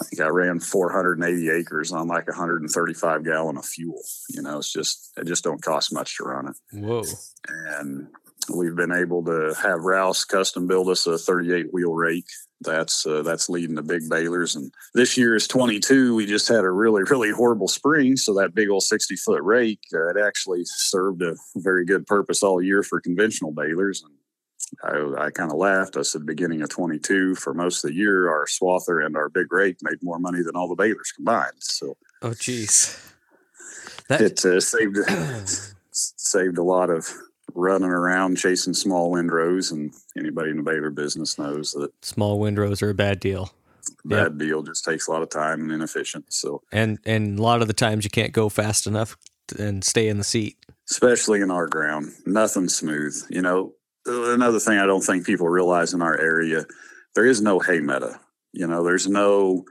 I 0.02 0.04
think 0.04 0.22
I 0.22 0.28
ran 0.28 0.60
480 0.60 1.50
acres 1.50 1.92
on 1.92 2.08
like 2.08 2.28
135 2.28 3.24
gallon 3.24 3.58
of 3.58 3.66
fuel. 3.66 4.02
You 4.30 4.42
know, 4.42 4.58
it's 4.58 4.74
just, 4.74 5.12
it 5.18 5.28
just 5.28 5.44
don't 5.44 5.62
cost 5.62 5.94
much 5.94 6.18
to 6.18 6.24
run 6.24 6.48
it. 6.48 6.56
Whoa. 6.78 7.04
And 7.48 8.08
we've 8.54 8.76
been 8.76 8.92
able 8.92 9.24
to 9.26 9.54
have 9.62 9.84
Rowse 9.84 10.26
custom 10.26 10.68
build 10.68 10.90
us 10.90 11.06
a 11.06 11.18
38 11.18 11.68
wheel 11.72 11.94
rake 11.94 12.26
that's 12.62 13.06
uh, 13.06 13.24
that's 13.24 13.50
leading 13.50 13.76
the 13.76 13.82
big 13.82 14.10
balers. 14.10 14.56
And 14.56 14.72
this 14.94 15.18
year 15.18 15.36
is 15.36 15.48
22. 15.48 16.16
We 16.16 16.26
just 16.26 16.48
had 16.48 16.64
a 16.64 16.70
really 16.70 17.04
really 17.04 17.32
horrible 17.32 17.68
spring, 17.68 18.16
so 18.18 18.34
that 18.36 18.54
big 18.54 18.70
old 18.70 18.84
60 18.84 19.16
foot 19.18 19.42
rake 19.42 19.80
uh, 19.94 20.10
it 20.10 20.18
actually 20.18 20.62
served 20.66 21.22
a 21.22 21.36
very 21.56 21.86
good 21.86 22.06
purpose 22.06 22.44
all 22.44 22.62
year 22.62 22.84
for 22.84 23.02
conventional 23.02 23.52
balers. 23.52 24.04
And 24.04 24.14
I, 24.84 25.26
I 25.26 25.32
kind 25.32 25.52
of 25.52 25.58
laughed. 25.58 25.98
I 25.98 26.02
said, 26.02 26.26
beginning 26.26 26.62
of 26.62 26.70
22, 26.70 27.36
for 27.36 27.54
most 27.54 27.84
of 27.84 27.90
the 27.90 27.96
year, 27.96 28.30
our 28.30 28.46
swather 28.46 29.06
and 29.06 29.16
our 29.16 29.30
big 29.30 29.52
rake 29.52 29.78
made 29.82 30.02
more 30.02 30.20
money 30.20 30.42
than 30.42 30.56
all 30.56 30.68
the 30.68 30.76
balers 30.76 31.12
combined. 31.12 31.60
So, 31.60 31.98
oh, 32.22 32.34
geez, 32.34 33.00
that 34.08 34.22
it 34.22 34.46
uh, 34.46 34.60
saved 34.60 34.98
saved 35.92 36.58
a 36.58 36.64
lot 36.64 36.90
of 36.90 37.08
running 37.54 37.90
around 37.90 38.38
chasing 38.38 38.74
small 38.74 39.12
windrows, 39.12 39.72
and 39.72 39.94
anybody 40.18 40.52
in 40.52 40.58
the 40.58 40.64
baler 40.64 40.90
business 40.90 41.38
knows 41.38 41.72
that 41.74 41.92
small 42.04 42.40
windrows 42.40 42.82
are 42.82 42.90
a 42.90 42.96
bad 42.96 43.20
deal. 43.20 43.54
Bad 44.06 44.34
yep. 44.34 44.38
deal. 44.38 44.64
Just 44.64 44.86
takes 44.86 45.08
a 45.08 45.12
lot 45.12 45.22
of 45.22 45.30
time 45.30 45.62
and 45.62 45.72
inefficient. 45.72 46.32
So 46.34 46.62
and 46.72 47.00
and 47.06 47.38
a 47.38 47.42
lot 47.42 47.62
of 47.62 47.68
the 47.68 47.74
times 47.74 48.04
you 48.04 48.10
can't 48.10 48.34
go 48.34 48.50
fast 48.50 48.88
enough 48.88 49.18
and 49.58 49.84
stay 49.84 50.08
in 50.08 50.18
the 50.18 50.24
seat. 50.24 50.58
Especially 50.90 51.42
in 51.42 51.52
our 51.52 51.68
ground, 51.68 52.12
nothing 52.26 52.68
smooth. 52.68 53.16
You 53.30 53.42
know, 53.42 53.74
another 54.06 54.60
thing 54.60 54.78
I 54.78 54.86
don't 54.86 55.02
think 55.02 55.26
people 55.26 55.48
realize 55.48 55.94
in 55.94 56.02
our 56.02 56.20
area, 56.20 56.66
there 57.16 57.26
is 57.26 57.42
no 57.42 57.60
hay 57.60 57.80
meadow. 57.80 58.16
You 58.54 58.68
know, 58.68 58.84
there's 58.84 59.08
no 59.08 59.66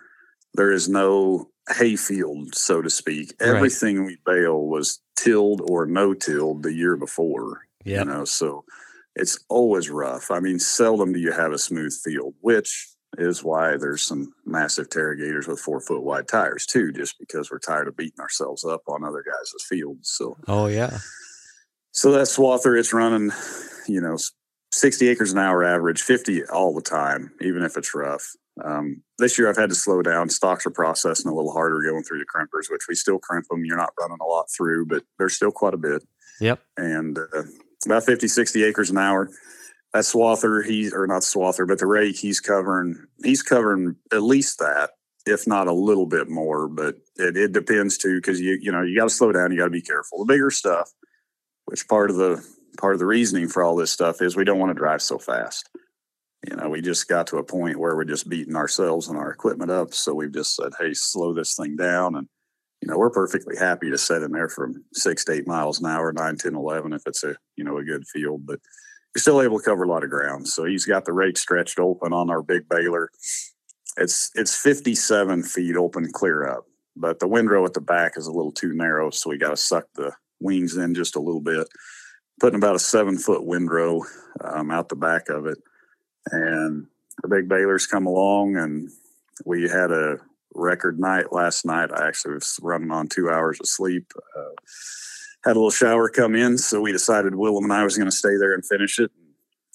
there 0.55 0.73
is 0.73 0.89
no 0.89 1.51
hay 1.77 1.97
field, 1.97 2.55
so 2.55 2.83
to 2.83 2.91
speak. 2.91 3.35
Everything 3.41 4.05
we 4.05 4.19
bale 4.27 4.67
was 4.67 5.01
tilled 5.17 5.63
or 5.65 5.87
no 5.87 6.15
tilled 6.15 6.63
the 6.63 6.73
year 6.73 6.97
before. 6.97 7.63
Yeah. 7.85 8.01
You 8.01 8.05
know, 8.07 8.25
so 8.25 8.65
it's 9.15 9.39
always 9.49 9.91
rough. 9.91 10.31
I 10.31 10.41
mean, 10.41 10.59
seldom 10.59 11.13
do 11.13 11.21
you 11.21 11.33
have 11.33 11.53
a 11.53 11.59
smooth 11.59 11.95
field, 12.05 12.35
which 12.41 12.89
is 13.19 13.43
why 13.43 13.77
there's 13.77 14.03
some 14.03 14.33
massive 14.45 14.89
Tailgaters 14.89 15.49
with 15.49 15.61
four 15.61 15.81
foot 15.81 16.03
wide 16.03 16.29
tires 16.29 16.67
too, 16.67 16.93
just 16.93 17.19
because 17.19 17.51
we're 17.51 17.59
tired 17.59 17.89
of 17.89 17.97
beating 17.97 18.21
ourselves 18.21 18.65
up 18.65 18.83
on 18.89 19.05
other 19.05 19.25
guys' 19.25 19.53
fields. 19.69 20.11
So, 20.11 20.37
oh 20.49 20.67
yeah. 20.67 20.99
So 21.93 22.13
that 22.13 22.27
swather, 22.27 22.79
it's 22.79 22.93
running, 22.93 23.33
you 23.91 24.01
know, 24.01 24.17
60 24.73 25.09
acres 25.09 25.33
an 25.33 25.39
hour 25.39 25.65
average, 25.65 26.03
50 26.03 26.45
all 26.47 26.75
the 26.75 26.83
time, 26.83 27.33
even 27.41 27.63
if 27.63 27.77
it's 27.77 27.95
rough. 27.95 28.35
Um, 28.65 29.03
this 29.19 29.39
year 29.39 29.49
I've 29.49 29.57
had 29.57 29.71
to 29.71 29.75
slow 29.75 30.03
down. 30.03 30.29
Stalks 30.29 30.67
are 30.67 30.71
processing 30.71 31.31
a 31.31 31.35
little 31.35 31.53
harder 31.53 31.83
going 31.83 32.03
through 32.03 32.19
the 32.19 32.25
crimpers, 32.25 32.71
which 32.71 32.87
we 32.89 32.95
still 32.95 33.19
crimp 33.19 33.47
them. 33.49 33.65
You're 33.65 33.77
not 33.77 33.93
running 33.99 34.19
a 34.21 34.27
lot 34.27 34.47
through, 34.55 34.87
but 34.87 35.03
there's 35.19 35.35
still 35.35 35.51
quite 35.51 35.75
a 35.75 35.79
bit. 35.79 36.05
Yep. 36.41 36.61
And 36.77 37.19
uh, 37.19 37.43
about 37.85 38.05
50, 38.05 38.29
60 38.29 38.65
acres 38.65 38.91
an 38.91 38.99
hour. 38.99 39.31
That 39.93 40.05
swather, 40.05 40.65
he's 40.65 40.93
or 40.93 41.07
not 41.09 41.23
swather, 41.23 41.67
but 41.67 41.81
the 41.81 41.87
rake, 41.87 42.17
he's 42.17 42.39
covering, 42.39 43.07
he's 43.25 43.43
covering 43.43 43.97
at 44.13 44.23
least 44.23 44.61
that, 44.61 44.91
if 45.27 45.49
not 45.49 45.67
a 45.67 45.73
little 45.73 46.07
bit 46.07 46.29
more. 46.29 46.69
But 46.69 46.95
it, 47.17 47.37
it 47.37 47.53
depends 47.53 47.99
too, 47.99 48.19
because 48.19 48.41
you 48.41 48.57
you 48.63 48.71
know 48.71 48.83
you 48.83 48.97
got 48.97 49.09
to 49.09 49.15
slow 49.15 49.33
down. 49.33 49.51
You 49.51 49.59
got 49.59 49.65
to 49.65 49.71
be 49.71 49.83
careful. 49.83 50.19
The 50.19 50.33
bigger 50.33 50.53
stuff, 50.53 50.93
which 51.65 51.89
part 51.89 52.09
of 52.09 52.17
the 52.17 52.41
part 52.81 52.95
of 52.95 52.99
the 52.99 53.07
reasoning 53.07 53.49
for 53.49 53.63
all 53.63 53.77
this 53.77 53.93
stuff 53.93 54.23
is 54.23 54.37
we 54.37 54.45
don't 54.45 54.59
want 54.59 54.71
to 54.71 54.79
drive 54.79 55.03
so 55.03 55.19
fast. 55.19 55.69
You 56.49 56.57
know, 56.57 56.71
we 56.71 56.81
just 56.81 57.07
got 57.09 57.27
to 57.29 57.37
a 57.37 57.45
point 57.45 57.79
where 57.79 57.95
we're 57.95 58.05
just 58.05 58.29
beating 58.29 58.57
ourselves 58.57 59.09
and 59.09 59.19
our 59.19 59.31
equipment 59.31 59.71
up. 59.71 59.93
So 59.93 60.15
we've 60.15 60.33
just 60.33 60.57
said, 60.57 60.73
hey, 60.79 60.95
slow 60.95 61.35
this 61.35 61.55
thing 61.55 61.77
down. 61.77 62.17
And, 62.17 62.27
you 62.81 62.89
know, 62.89 62.97
we're 62.97 63.11
perfectly 63.11 63.57
happy 63.57 63.91
to 63.91 63.99
set 63.99 64.23
in 64.23 64.33
there 64.33 64.49
from 64.49 64.83
six 64.95 65.25
to 65.27 65.33
eight 65.33 65.47
miles 65.47 65.81
an 65.81 65.87
hour, 65.87 66.13
nine, 66.13 66.37
10, 66.37 66.55
11, 66.55 66.95
if 66.95 67.03
it's 67.05 67.23
a, 67.25 67.37
you 67.57 67.65
know, 67.65 67.77
a 67.77 67.85
good 67.85 68.07
field. 68.09 68.47
But 68.47 68.61
you're 69.15 69.21
still 69.21 69.43
able 69.43 69.59
to 69.59 69.65
cover 69.65 69.83
a 69.83 69.89
lot 69.89 70.05
of 70.05 70.11
ground. 70.11 70.49
So 70.49 70.65
he's 70.65 70.87
got 70.87 71.05
the 71.05 71.13
rake 71.13 71.37
stretched 71.37 71.79
open 71.79 72.15
on 72.15 72.31
our 72.31 72.43
big 72.43 72.69
baler. 72.69 73.11
It's 73.97 74.31
it's 74.35 74.57
57 74.57 75.43
feet 75.43 75.77
open 75.77 76.11
clear 76.13 76.49
up, 76.49 76.65
but 76.97 77.19
the 77.19 77.29
windrow 77.29 77.67
at 77.67 77.75
the 77.75 77.81
back 77.81 78.17
is 78.17 78.29
a 78.29 78.33
little 78.33 78.53
too 78.53 78.73
narrow, 78.73 79.11
so 79.11 79.29
we 79.29 79.37
got 79.37 79.51
to 79.51 79.57
suck 79.57 79.87
the 79.95 80.13
wings 80.41 80.77
in 80.77 80.95
just 80.95 81.17
a 81.17 81.21
little 81.21 81.41
bit. 81.41 81.67
Putting 82.41 82.57
about 82.57 82.77
a 82.77 82.81
seven 82.81 83.19
foot 83.19 83.45
windrow 83.45 84.03
um, 84.43 84.71
out 84.71 84.89
the 84.89 84.97
back 84.97 85.29
of 85.29 85.47
it, 85.47 85.59
and 86.33 86.87
the 87.23 87.29
big 87.29 87.49
balers 87.49 87.87
come 87.87 88.07
along, 88.07 88.57
and 88.57 88.89
we 89.45 89.69
had 89.69 89.91
a 89.91 90.19
record 90.55 90.99
night 90.99 91.33
last 91.33 91.65
night. 91.65 91.91
I 91.93 92.09
actually 92.09 92.35
was 92.35 92.59
running 92.63 92.91
on 92.91 93.09
two 93.09 93.31
hours 93.31 93.61
of 93.61 93.69
sleep. 93.69 94.13
Uh, 94.37 94.55
had 95.45 95.53
a 95.53 95.59
little 95.59 95.71
shower 95.71 96.09
come 96.09 96.35
in, 96.35 96.59
so 96.59 96.81
we 96.81 96.93
decided 96.93 97.35
Willem 97.35 97.65
and 97.65 97.73
I 97.73 97.85
was 97.85 97.97
going 97.97 98.11
to 98.11 98.17
stay 98.17 98.37
there 98.37 98.55
and 98.55 98.65
finish 98.65 98.99
it. 98.99 99.11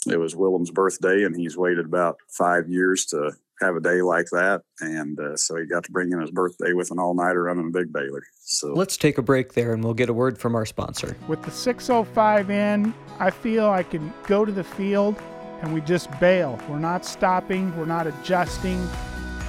It 0.07 0.19
was 0.19 0.35
Willem's 0.35 0.71
birthday, 0.71 1.23
and 1.23 1.35
he's 1.35 1.57
waited 1.57 1.85
about 1.85 2.17
five 2.29 2.69
years 2.69 3.05
to 3.07 3.31
have 3.61 3.75
a 3.75 3.79
day 3.79 4.01
like 4.01 4.27
that, 4.31 4.61
and 4.81 5.17
uh, 5.19 5.37
so 5.37 5.55
he 5.55 5.65
got 5.65 5.83
to 5.85 5.91
bring 5.91 6.11
in 6.11 6.19
his 6.19 6.31
birthday 6.31 6.73
with 6.73 6.91
an 6.91 6.99
all-nighter 6.99 7.43
running 7.43 7.67
a 7.67 7.71
big 7.71 7.93
baler. 7.93 8.21
So 8.41 8.73
let's 8.73 8.97
take 8.97 9.17
a 9.17 9.21
break 9.21 9.53
there, 9.53 9.73
and 9.73 9.83
we'll 9.83 9.93
get 9.93 10.09
a 10.09 10.13
word 10.13 10.37
from 10.37 10.55
our 10.55 10.65
sponsor. 10.65 11.15
With 11.27 11.41
the 11.41 11.51
605N, 11.51 12.93
I 13.19 13.29
feel 13.29 13.69
I 13.69 13.83
can 13.83 14.13
go 14.27 14.43
to 14.43 14.51
the 14.51 14.63
field 14.63 15.15
and 15.61 15.73
we 15.73 15.81
just 15.81 16.09
bale. 16.19 16.59
We're 16.69 16.79
not 16.79 17.05
stopping, 17.05 17.75
we're 17.77 17.85
not 17.85 18.07
adjusting. 18.07 18.87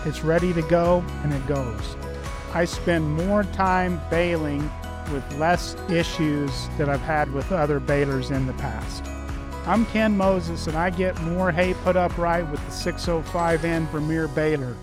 It's 0.04 0.22
ready 0.22 0.52
to 0.52 0.62
go, 0.62 1.04
and 1.22 1.32
it 1.32 1.46
goes. 1.46 1.96
I 2.54 2.64
spend 2.64 3.10
more 3.26 3.44
time 3.44 4.00
baling 4.08 4.70
with 5.12 5.38
less 5.38 5.76
issues 5.90 6.68
that 6.78 6.88
I've 6.88 7.00
had 7.00 7.32
with 7.32 7.52
other 7.52 7.80
balers 7.80 8.30
in 8.30 8.46
the 8.46 8.52
past. 8.54 9.04
I'm 9.66 9.84
Ken 9.86 10.16
Moses, 10.16 10.68
and 10.68 10.76
I 10.76 10.90
get 10.90 11.20
more 11.22 11.50
hay 11.50 11.74
put 11.74 11.96
up 11.96 12.16
right 12.16 12.48
with 12.48 12.64
the 12.66 12.92
605N 12.92 13.88
Vermeer 13.88 14.28
baler. 14.28 14.76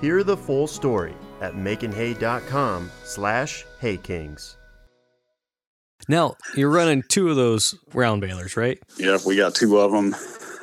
Hear 0.00 0.24
the 0.24 0.38
full 0.38 0.66
story 0.66 1.12
at 1.42 1.52
makinhay.com 1.52 2.90
slash 3.04 3.66
haykings. 3.78 4.56
Now, 6.08 6.36
you're 6.56 6.70
running 6.70 7.02
two 7.08 7.28
of 7.28 7.36
those 7.36 7.78
round 7.92 8.22
balers, 8.22 8.56
right? 8.56 8.78
Yeah, 8.96 9.18
we 9.26 9.36
got 9.36 9.54
two 9.54 9.78
of 9.78 9.92
them. 9.92 10.16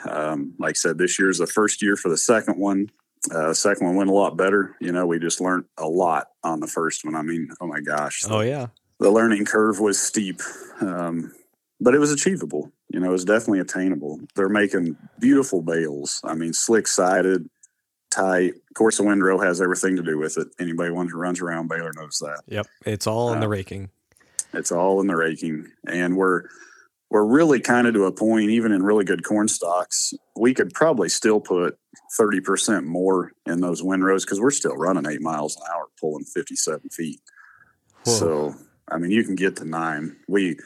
Um, 0.10 0.56
like 0.58 0.72
I 0.72 0.74
said, 0.74 0.98
this 0.98 1.20
year 1.20 1.30
is 1.30 1.38
the 1.38 1.46
first 1.46 1.84
year 1.84 1.96
for 1.96 2.10
the 2.10 2.18
second 2.18 2.58
one. 2.58 2.90
Uh, 3.32 3.54
second 3.54 3.86
one 3.86 3.96
went 3.96 4.10
a 4.10 4.14
lot 4.14 4.36
better. 4.36 4.76
You 4.82 4.92
know, 4.92 5.06
we 5.06 5.20
just 5.20 5.42
learned 5.42 5.66
a 5.78 5.88
lot 5.88 6.30
on 6.44 6.60
the 6.60 6.68
first 6.68 7.06
one. 7.06 7.16
I 7.16 7.22
mean, 7.22 7.50
oh 7.62 7.68
my 7.68 7.82
gosh. 7.82 8.24
The, 8.24 8.34
oh, 8.34 8.40
yeah. 8.40 8.68
The 9.00 9.12
learning 9.12 9.46
curve 9.46 9.80
was 9.80 10.02
steep, 10.02 10.42
um, 10.82 11.32
but 11.80 11.94
it 11.94 12.00
was 12.00 12.12
achievable. 12.12 12.72
You 12.90 13.00
know, 13.00 13.14
is 13.14 13.26
definitely 13.26 13.60
attainable. 13.60 14.20
They're 14.36 14.50
making 14.50 14.98
beautiful 15.20 15.62
bales. 15.62 16.22
I 16.24 16.34
mean, 16.34 16.54
slick 16.54 16.88
sided, 16.88 17.48
tight. 18.10 18.54
Of 18.54 18.74
course, 18.74 18.98
the 18.98 19.04
windrow 19.04 19.40
has 19.40 19.62
everything 19.62 19.96
to 19.96 20.02
do 20.02 20.18
with 20.18 20.38
it. 20.38 20.48
Anybody 20.60 20.90
who 20.90 21.18
runs 21.18 21.42
around 21.42 21.68
baler 21.68 21.92
knows 21.96 22.18
that. 22.20 22.42
Yep. 22.48 22.68
It's 22.86 23.08
all 23.08 23.34
in 23.34 23.40
the 23.40 23.46
uh, 23.46 23.50
raking. 23.50 23.90
It's 24.54 24.72
all 24.72 25.00
in 25.02 25.08
the 25.08 25.16
raking. 25.16 25.68
And 25.88 26.18
we're, 26.18 26.44
we're 27.10 27.26
really 27.26 27.60
kind 27.60 27.88
of 27.88 27.94
to 27.94 28.06
a 28.06 28.12
point, 28.12 28.50
even 28.50 28.72
in 28.72 28.84
really 28.84 29.06
good 29.06 29.24
corn 29.24 29.48
stalks, 29.48 30.14
we 30.36 30.54
could 30.54 30.74
probably 30.74 31.10
still 31.10 31.40
put 31.40 31.78
30% 32.20 32.86
more 32.86 33.34
in 33.46 33.62
those 33.62 33.84
windrows 33.84 34.26
because 34.26 34.40
we're 34.40 34.52
still 34.52 34.76
running 34.76 35.06
eight 35.06 35.22
miles 35.22 35.56
an 35.56 35.64
hour, 35.72 35.88
pulling 36.00 36.24
57 36.24 36.90
feet. 36.90 37.22
Whoa. 38.06 38.14
So, 38.14 38.56
I 38.88 38.98
mean, 38.98 39.12
you 39.12 39.24
can 39.24 39.36
get 39.36 39.56
to 39.58 39.66
nine. 39.66 40.18
We, 40.28 40.58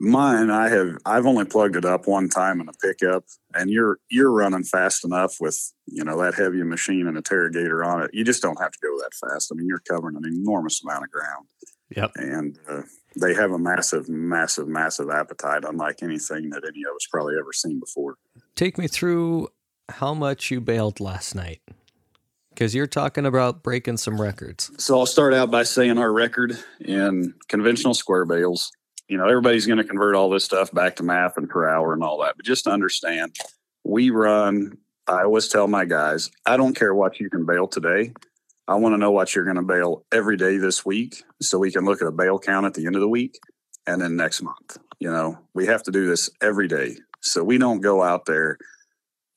mine, 0.00 0.50
I 0.50 0.68
have, 0.68 0.98
I've 1.04 1.26
only 1.26 1.44
plugged 1.44 1.76
it 1.76 1.84
up 1.84 2.06
one 2.06 2.28
time 2.28 2.60
in 2.60 2.68
a 2.68 2.72
pickup 2.72 3.24
and 3.54 3.70
you're, 3.70 3.98
you're 4.10 4.32
running 4.32 4.64
fast 4.64 5.04
enough 5.04 5.36
with, 5.40 5.72
you 5.86 6.04
know, 6.04 6.20
that 6.22 6.34
heavy 6.34 6.62
machine 6.62 7.06
and 7.06 7.18
a 7.18 7.22
Tailgater 7.22 7.84
on 7.86 8.02
it. 8.02 8.10
You 8.12 8.24
just 8.24 8.42
don't 8.42 8.60
have 8.60 8.72
to 8.72 8.78
go 8.82 8.96
that 8.98 9.14
fast. 9.14 9.50
I 9.52 9.56
mean, 9.56 9.66
you're 9.66 9.82
covering 9.88 10.16
an 10.16 10.24
enormous 10.24 10.82
amount 10.82 11.04
of 11.04 11.10
ground. 11.10 11.46
Yep. 11.96 12.12
And, 12.16 12.58
uh, 12.68 12.82
they 13.16 13.34
have 13.34 13.50
a 13.50 13.58
massive, 13.58 14.08
massive, 14.08 14.68
massive 14.68 15.10
appetite, 15.10 15.64
unlike 15.66 16.02
anything 16.02 16.50
that 16.50 16.62
any 16.64 16.82
of 16.84 16.94
us 16.94 17.06
probably 17.10 17.34
ever 17.40 17.52
seen 17.52 17.80
before. 17.80 18.16
Take 18.54 18.78
me 18.78 18.86
through 18.86 19.48
how 19.88 20.14
much 20.14 20.50
you 20.50 20.60
baled 20.60 21.00
last 21.00 21.34
night, 21.34 21.60
because 22.50 22.74
you're 22.74 22.86
talking 22.86 23.26
about 23.26 23.62
breaking 23.64 23.96
some 23.96 24.20
records. 24.20 24.70
So 24.76 25.00
I'll 25.00 25.06
start 25.06 25.34
out 25.34 25.50
by 25.50 25.64
saying 25.64 25.98
our 25.98 26.12
record 26.12 26.58
in 26.80 27.34
conventional 27.48 27.94
square 27.94 28.26
bales. 28.26 28.70
You 29.08 29.16
know, 29.16 29.26
everybody's 29.26 29.66
going 29.66 29.78
to 29.78 29.84
convert 29.84 30.14
all 30.14 30.28
this 30.28 30.44
stuff 30.44 30.72
back 30.72 30.96
to 30.96 31.02
math 31.02 31.36
and 31.38 31.48
per 31.48 31.68
hour 31.68 31.94
and 31.94 32.02
all 32.02 32.20
that, 32.22 32.36
but 32.36 32.44
just 32.44 32.64
to 32.64 32.70
understand, 32.70 33.36
we 33.84 34.10
run. 34.10 34.76
I 35.06 35.22
always 35.22 35.48
tell 35.48 35.66
my 35.66 35.86
guys, 35.86 36.30
I 36.44 36.58
don't 36.58 36.76
care 36.76 36.94
what 36.94 37.18
you 37.18 37.30
can 37.30 37.46
bale 37.46 37.66
today. 37.66 38.12
I 38.68 38.74
want 38.74 38.92
to 38.92 38.98
know 38.98 39.10
what 39.10 39.34
you're 39.34 39.44
going 39.44 39.56
to 39.56 39.62
bale 39.62 40.04
every 40.12 40.36
day 40.36 40.58
this 40.58 40.84
week 40.84 41.22
so 41.40 41.58
we 41.58 41.72
can 41.72 41.86
look 41.86 42.02
at 42.02 42.08
a 42.08 42.12
bale 42.12 42.38
count 42.38 42.66
at 42.66 42.74
the 42.74 42.84
end 42.84 42.96
of 42.96 43.00
the 43.00 43.08
week 43.08 43.38
and 43.86 44.02
then 44.02 44.14
next 44.14 44.42
month. 44.42 44.76
You 45.00 45.10
know, 45.10 45.38
we 45.54 45.66
have 45.66 45.82
to 45.84 45.90
do 45.90 46.06
this 46.06 46.28
every 46.42 46.68
day. 46.68 46.96
So 47.20 47.42
we 47.42 47.56
don't 47.56 47.80
go 47.80 48.02
out 48.02 48.26
there, 48.26 48.58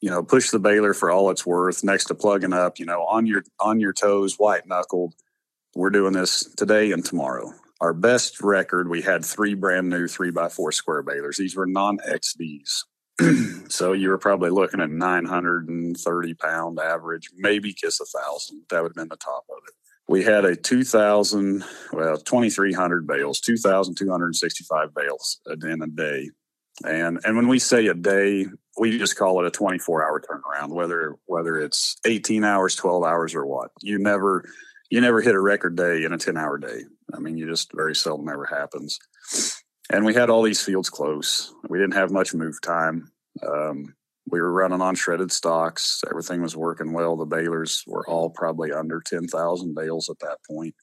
you 0.01 0.09
know, 0.09 0.21
push 0.21 0.49
the 0.49 0.59
baler 0.59 0.93
for 0.93 1.09
all 1.09 1.29
it's 1.29 1.45
worth 1.45 1.81
next 1.81 2.05
to 2.05 2.15
plugging 2.15 2.51
up, 2.51 2.77
you 2.77 2.85
know, 2.85 3.03
on 3.03 3.25
your 3.25 3.43
on 3.61 3.79
your 3.79 3.93
toes, 3.93 4.35
white 4.35 4.67
knuckled. 4.67 5.13
We're 5.75 5.89
doing 5.91 6.11
this 6.11 6.43
today 6.55 6.91
and 6.91 7.05
tomorrow. 7.05 7.53
Our 7.81 7.93
best 7.93 8.41
record, 8.41 8.89
we 8.89 9.01
had 9.01 9.25
three 9.25 9.55
brand 9.55 9.89
new 9.89 10.07
three 10.07 10.29
by 10.29 10.49
four 10.49 10.71
square 10.71 11.01
balers. 11.01 11.37
These 11.37 11.55
were 11.55 11.65
non 11.65 11.97
XDs. 11.97 12.83
so 13.71 13.93
you 13.93 14.09
were 14.09 14.19
probably 14.19 14.51
looking 14.51 14.79
at 14.79 14.91
930 14.91 16.33
pound 16.35 16.79
average, 16.79 17.29
maybe 17.35 17.73
kiss 17.73 17.99
a 17.99 18.05
thousand. 18.05 18.61
That 18.69 18.83
would 18.83 18.89
have 18.89 18.95
been 18.95 19.09
the 19.09 19.17
top 19.17 19.45
of 19.49 19.57
it. 19.67 19.73
We 20.07 20.23
had 20.23 20.45
a 20.45 20.55
2,000, 20.55 21.63
well, 21.91 22.17
2,300 22.17 23.07
bales, 23.07 23.39
2,265 23.39 24.93
bales 24.93 25.39
in 25.47 25.81
a 25.81 25.87
day. 25.87 26.29
And 26.85 27.19
and 27.23 27.35
when 27.35 27.47
we 27.47 27.57
say 27.57 27.87
a 27.87 27.93
day, 27.95 28.45
we 28.77 28.97
just 28.97 29.17
call 29.17 29.39
it 29.39 29.47
a 29.47 29.51
24 29.51 30.05
hour 30.05 30.21
turnaround, 30.21 30.69
whether 30.69 31.15
whether 31.25 31.57
it's 31.57 31.97
18 32.05 32.43
hours, 32.43 32.75
12 32.75 33.03
hours, 33.03 33.33
or 33.33 33.45
what. 33.45 33.71
You 33.81 33.97
never 33.97 34.45
you 34.91 35.01
never 35.01 35.21
hit 35.21 35.33
a 35.33 35.39
record 35.39 35.75
day 35.75 36.03
in 36.03 36.13
a 36.13 36.17
10 36.17 36.37
hour 36.37 36.59
day. 36.59 36.81
I 37.13 37.19
mean, 37.19 37.37
you 37.37 37.47
just 37.47 37.71
very 37.73 37.95
seldom 37.95 38.29
ever 38.29 38.45
happens 38.45 38.99
and 39.91 40.05
we 40.05 40.13
had 40.13 40.29
all 40.29 40.41
these 40.41 40.63
fields 40.63 40.89
close. 40.89 41.53
We 41.67 41.77
didn't 41.77 41.95
have 41.95 42.11
much 42.11 42.33
move 42.33 42.61
time. 42.61 43.11
Um, 43.45 43.93
we 44.29 44.39
were 44.39 44.53
running 44.53 44.79
on 44.81 44.95
shredded 44.95 45.31
stalks. 45.31 46.01
Everything 46.09 46.41
was 46.41 46.55
working 46.55 46.93
well. 46.93 47.17
The 47.17 47.25
balers 47.25 47.83
were 47.85 48.07
all 48.07 48.29
probably 48.29 48.71
under 48.71 49.01
10,000 49.01 49.75
bales 49.75 50.09
at 50.09 50.19
that 50.19 50.37
point. 50.49 50.73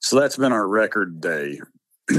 So 0.00 0.20
that's 0.20 0.36
been 0.36 0.52
our 0.52 0.68
record 0.68 1.20
day. 1.20 1.58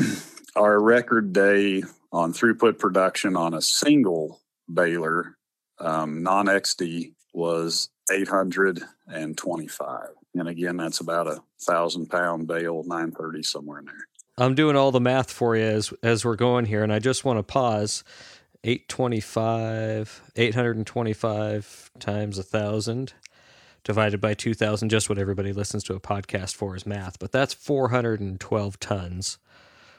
our 0.55 0.81
record 0.81 1.31
day 1.31 1.83
on 2.11 2.33
throughput 2.33 2.77
production 2.77 3.37
on 3.37 3.53
a 3.53 3.61
single 3.61 4.41
baler, 4.73 5.37
um, 5.79 6.23
non 6.23 6.47
XD, 6.47 7.13
was 7.33 7.89
825. 8.11 10.07
And 10.35 10.47
again, 10.47 10.77
that's 10.77 10.99
about 10.99 11.27
a 11.27 11.41
thousand 11.61 12.07
pound 12.07 12.47
bale, 12.47 12.83
930, 12.83 13.43
somewhere 13.43 13.79
in 13.79 13.85
there. 13.85 14.07
I'm 14.37 14.55
doing 14.55 14.75
all 14.75 14.91
the 14.91 14.99
math 14.99 15.31
for 15.31 15.55
you 15.55 15.63
as 15.63 15.93
as 16.03 16.25
we're 16.25 16.35
going 16.35 16.65
here, 16.65 16.83
and 16.83 16.91
I 16.91 16.99
just 16.99 17.23
want 17.23 17.39
to 17.39 17.43
pause 17.43 18.03
825, 18.63 20.31
825 20.35 21.91
times 21.99 22.37
a 22.37 22.43
thousand 22.43 23.13
divided 23.85 24.19
by 24.19 24.33
2000, 24.33 24.89
just 24.89 25.07
what 25.07 25.19
everybody 25.19 25.53
listens 25.53 25.83
to 25.85 25.93
a 25.93 25.99
podcast 25.99 26.55
for 26.55 26.75
is 26.75 26.85
math, 26.85 27.19
but 27.19 27.31
that's 27.31 27.53
412 27.53 28.79
tons 28.79 29.37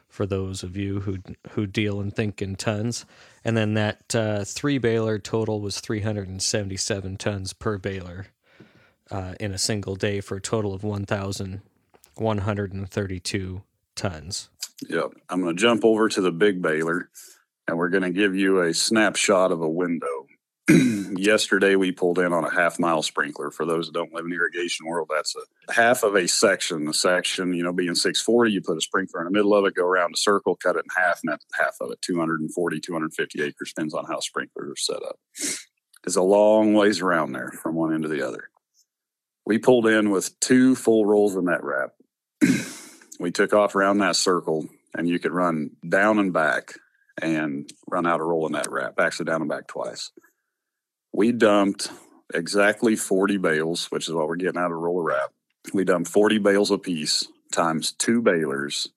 for 0.08 0.26
those 0.26 0.62
of 0.62 0.76
you 0.76 1.00
who 1.00 1.18
who 1.50 1.66
deal 1.66 2.00
and 2.00 2.14
think 2.14 2.42
in 2.42 2.56
tons. 2.56 3.06
And 3.44 3.56
then 3.56 3.74
that 3.74 4.14
uh, 4.14 4.44
three 4.44 4.78
baler 4.78 5.18
total 5.18 5.60
was 5.60 5.80
377 5.80 7.16
tons 7.16 7.52
per 7.52 7.78
baler 7.78 8.26
uh, 9.10 9.34
in 9.40 9.52
a 9.52 9.58
single 9.58 9.96
day 9.96 10.20
for 10.20 10.36
a 10.36 10.40
total 10.40 10.74
of 10.74 10.84
1,132 10.84 13.62
tons. 13.94 14.50
Yep. 14.88 15.12
I'm 15.28 15.42
going 15.42 15.56
to 15.56 15.60
jump 15.60 15.84
over 15.84 16.08
to 16.08 16.20
the 16.20 16.32
big 16.32 16.60
baler 16.60 17.08
and 17.68 17.78
we're 17.78 17.88
going 17.88 18.02
to 18.02 18.10
give 18.10 18.34
you 18.34 18.60
a 18.60 18.74
snapshot 18.74 19.52
of 19.52 19.60
a 19.60 19.68
window. 19.68 20.26
Yesterday, 21.16 21.76
we 21.76 21.92
pulled 21.92 22.18
in 22.18 22.32
on 22.32 22.44
a 22.44 22.52
half 22.52 22.78
mile 22.78 23.02
sprinkler. 23.02 23.50
For 23.50 23.64
those 23.64 23.86
that 23.86 23.94
don't 23.94 24.12
live 24.12 24.24
in 24.24 24.30
the 24.30 24.36
irrigation 24.36 24.86
world, 24.86 25.08
that's 25.14 25.34
a 25.68 25.72
half 25.72 26.02
of 26.02 26.16
a 26.16 26.26
section. 26.26 26.84
The 26.84 26.94
section, 26.94 27.54
you 27.54 27.62
know, 27.62 27.72
being 27.72 27.94
640, 27.94 28.52
you 28.52 28.60
put 28.60 28.76
a 28.76 28.80
sprinkler 28.80 29.20
in 29.20 29.26
the 29.26 29.30
middle 29.30 29.54
of 29.54 29.64
it, 29.64 29.74
go 29.74 29.84
around 29.84 30.14
a 30.14 30.16
circle, 30.16 30.56
cut 30.56 30.76
it 30.76 30.84
in 30.84 31.04
half, 31.04 31.20
and 31.22 31.32
that's 31.32 31.46
half 31.54 31.76
of 31.80 31.92
it 31.92 32.02
240, 32.02 32.80
250 32.80 33.42
acres, 33.42 33.72
depends 33.72 33.94
on 33.94 34.06
how 34.06 34.18
sprinklers 34.18 34.70
are 34.70 34.76
set 34.76 35.02
up. 35.04 35.18
It's 36.04 36.16
a 36.16 36.22
long 36.22 36.74
ways 36.74 37.00
around 37.00 37.32
there 37.32 37.52
from 37.62 37.76
one 37.76 37.94
end 37.94 38.02
to 38.02 38.08
the 38.08 38.26
other. 38.26 38.50
We 39.46 39.58
pulled 39.58 39.86
in 39.86 40.10
with 40.10 40.38
two 40.40 40.74
full 40.74 41.06
rolls 41.06 41.36
of 41.36 41.44
net 41.44 41.62
wrap. 41.62 41.90
we 43.20 43.30
took 43.30 43.52
off 43.52 43.76
around 43.76 43.98
that 43.98 44.16
circle, 44.16 44.66
and 44.94 45.08
you 45.08 45.20
could 45.20 45.32
run 45.32 45.70
down 45.88 46.18
and 46.18 46.32
back 46.32 46.74
and 47.22 47.70
run 47.88 48.06
out 48.06 48.20
a 48.20 48.24
roll 48.24 48.46
of 48.46 48.52
net 48.52 48.70
wrap, 48.70 48.98
actually 48.98 49.26
down 49.26 49.40
and 49.40 49.48
back 49.48 49.68
twice. 49.68 50.10
We 51.12 51.30
dumped 51.32 51.90
exactly 52.34 52.96
40 52.96 53.38
bales, 53.38 53.86
which 53.86 54.08
is 54.08 54.14
what 54.14 54.26
we're 54.26 54.36
getting 54.36 54.60
out 54.60 54.66
of 54.66 54.72
a 54.72 54.76
roll 54.76 54.98
of 54.98 55.06
wrap. 55.06 55.30
We 55.72 55.84
dumped 55.84 56.10
40 56.10 56.38
bales 56.38 56.70
a 56.70 56.78
piece 56.78 57.26
times 57.52 57.92
two 57.92 58.20
balers 58.20 58.88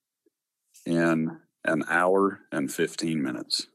in 0.85 1.37
an 1.63 1.83
hour 1.89 2.39
and 2.51 2.71
15 2.71 3.21
minutes. 3.21 3.67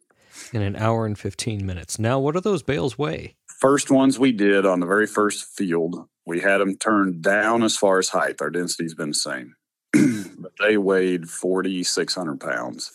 In 0.52 0.62
an 0.62 0.74
hour 0.74 1.06
and 1.06 1.16
15 1.16 1.64
minutes. 1.64 1.98
Now, 1.98 2.18
what 2.18 2.34
do 2.34 2.40
those 2.40 2.64
bales 2.64 2.98
weigh? 2.98 3.36
First 3.46 3.90
ones 3.90 4.18
we 4.18 4.32
did 4.32 4.66
on 4.66 4.80
the 4.80 4.86
very 4.86 5.06
first 5.06 5.44
field, 5.56 6.08
we 6.26 6.40
had 6.40 6.58
them 6.58 6.76
turned 6.76 7.22
down 7.22 7.62
as 7.62 7.76
far 7.76 7.98
as 7.98 8.08
height. 8.08 8.40
Our 8.40 8.50
density's 8.50 8.94
been 8.94 9.10
the 9.10 9.14
same, 9.14 9.54
but 9.92 10.52
they 10.60 10.76
weighed 10.76 11.28
4,600 11.28 12.40
pounds. 12.40 12.92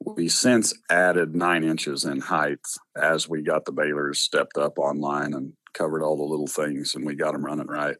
We 0.00 0.28
since 0.28 0.74
added 0.90 1.34
nine 1.34 1.64
inches 1.64 2.04
in 2.04 2.20
height 2.20 2.60
as 2.96 3.28
we 3.28 3.42
got 3.42 3.64
the 3.64 3.72
balers 3.72 4.20
stepped 4.20 4.56
up 4.56 4.78
online 4.78 5.34
and 5.34 5.54
covered 5.74 6.02
all 6.02 6.16
the 6.16 6.22
little 6.22 6.46
things 6.46 6.94
and 6.94 7.04
we 7.04 7.14
got 7.14 7.32
them 7.32 7.44
running 7.44 7.66
right. 7.66 7.96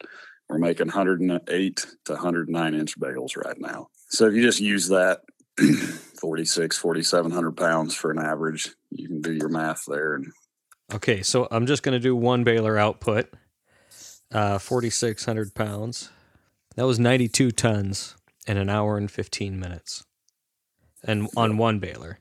We're 0.48 0.58
making 0.58 0.86
108 0.86 1.86
to 2.04 2.12
109 2.12 2.74
inch 2.74 2.98
bales 2.98 3.36
right 3.36 3.58
now. 3.58 3.88
So 4.08 4.26
if 4.26 4.34
you 4.34 4.42
just 4.42 4.60
use 4.60 4.88
that 4.88 5.20
46, 6.20 6.78
4,700 6.78 7.56
pounds 7.56 7.94
for 7.94 8.10
an 8.10 8.18
average, 8.18 8.70
you 8.90 9.08
can 9.08 9.20
do 9.20 9.32
your 9.32 9.48
math 9.48 9.82
there. 9.86 10.14
And 10.14 10.32
Okay, 10.94 11.22
so 11.22 11.46
I'm 11.50 11.66
just 11.66 11.82
going 11.82 11.92
to 11.92 11.98
do 11.98 12.16
one 12.16 12.44
baler 12.44 12.78
output, 12.78 13.28
uh, 14.32 14.58
4,600 14.58 15.54
pounds. 15.54 16.10
That 16.76 16.86
was 16.86 16.98
92 16.98 17.50
tons 17.52 18.16
in 18.46 18.56
an 18.56 18.70
hour 18.70 18.96
and 18.96 19.10
15 19.10 19.58
minutes, 19.58 20.04
and 21.04 21.28
on 21.36 21.58
one 21.58 21.78
baler, 21.78 22.20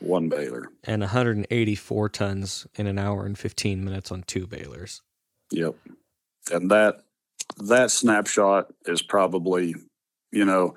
one 0.00 0.28
baler. 0.28 0.68
and 0.84 1.00
184 1.00 2.08
tons 2.10 2.66
in 2.74 2.86
an 2.86 2.98
hour 2.98 3.24
and 3.24 3.38
15 3.38 3.84
minutes 3.84 4.12
on 4.12 4.22
two 4.22 4.46
balers. 4.46 5.02
Yep. 5.50 5.76
And 6.52 6.70
that 6.70 7.02
that 7.58 7.90
snapshot 7.90 8.72
is 8.84 9.02
probably, 9.02 9.74
you 10.30 10.44
know, 10.44 10.74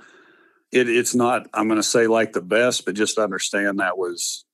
it, 0.72 0.90
it's 0.90 1.14
not 1.14 1.48
I'm 1.54 1.68
gonna 1.68 1.84
say 1.84 2.08
like 2.08 2.34
the 2.34 2.42
best, 2.42 2.86
but 2.86 2.96
just 2.96 3.18
understand 3.18 3.80
that 3.80 3.98
was, 3.98 4.46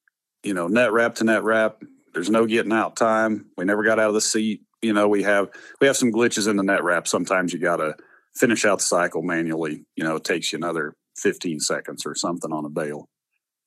you 0.44 0.54
know, 0.54 0.68
net 0.68 0.92
wrap 0.92 1.16
to 1.16 1.24
net 1.24 1.44
wrap. 1.44 1.82
There's 2.14 2.30
no 2.30 2.46
getting 2.46 2.74
out 2.74 2.96
time. 2.96 3.48
We 3.58 3.66
never 3.66 3.84
got 3.84 4.00
out 4.00 4.10
of 4.10 4.14
the 4.14 4.22
seat. 4.22 4.62
You 4.86 4.94
know, 4.94 5.08
we 5.08 5.24
have 5.24 5.50
we 5.82 5.88
have 5.88 5.98
some 5.98 6.12
glitches 6.12 6.48
in 6.48 6.58
the 6.58 6.64
net 6.64 6.84
wrap. 6.84 7.08
Sometimes 7.08 7.52
you 7.52 7.60
gotta 7.60 7.96
finish 8.36 8.66
out 8.66 8.78
the 8.80 8.84
cycle 8.86 9.24
manually. 9.24 9.84
You 9.96 10.04
know, 10.04 10.16
it 10.18 10.24
takes 10.24 10.52
you 10.54 10.58
another 10.58 10.94
15 11.18 11.60
seconds 11.60 12.06
or 12.06 12.14
something 12.14 12.52
on 12.52 12.66
a 12.66 12.70
bale. 12.70 13.10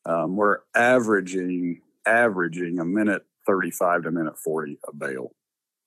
Um, 0.06 0.36
we're 0.36 0.58
averaging 0.76 1.80
averaging 2.06 2.78
a 2.78 2.84
minute 2.84 3.22
35 3.46 4.02
to 4.02 4.08
a 4.08 4.12
minute 4.12 4.38
40 4.38 4.78
a 4.88 4.94
bale 4.94 5.32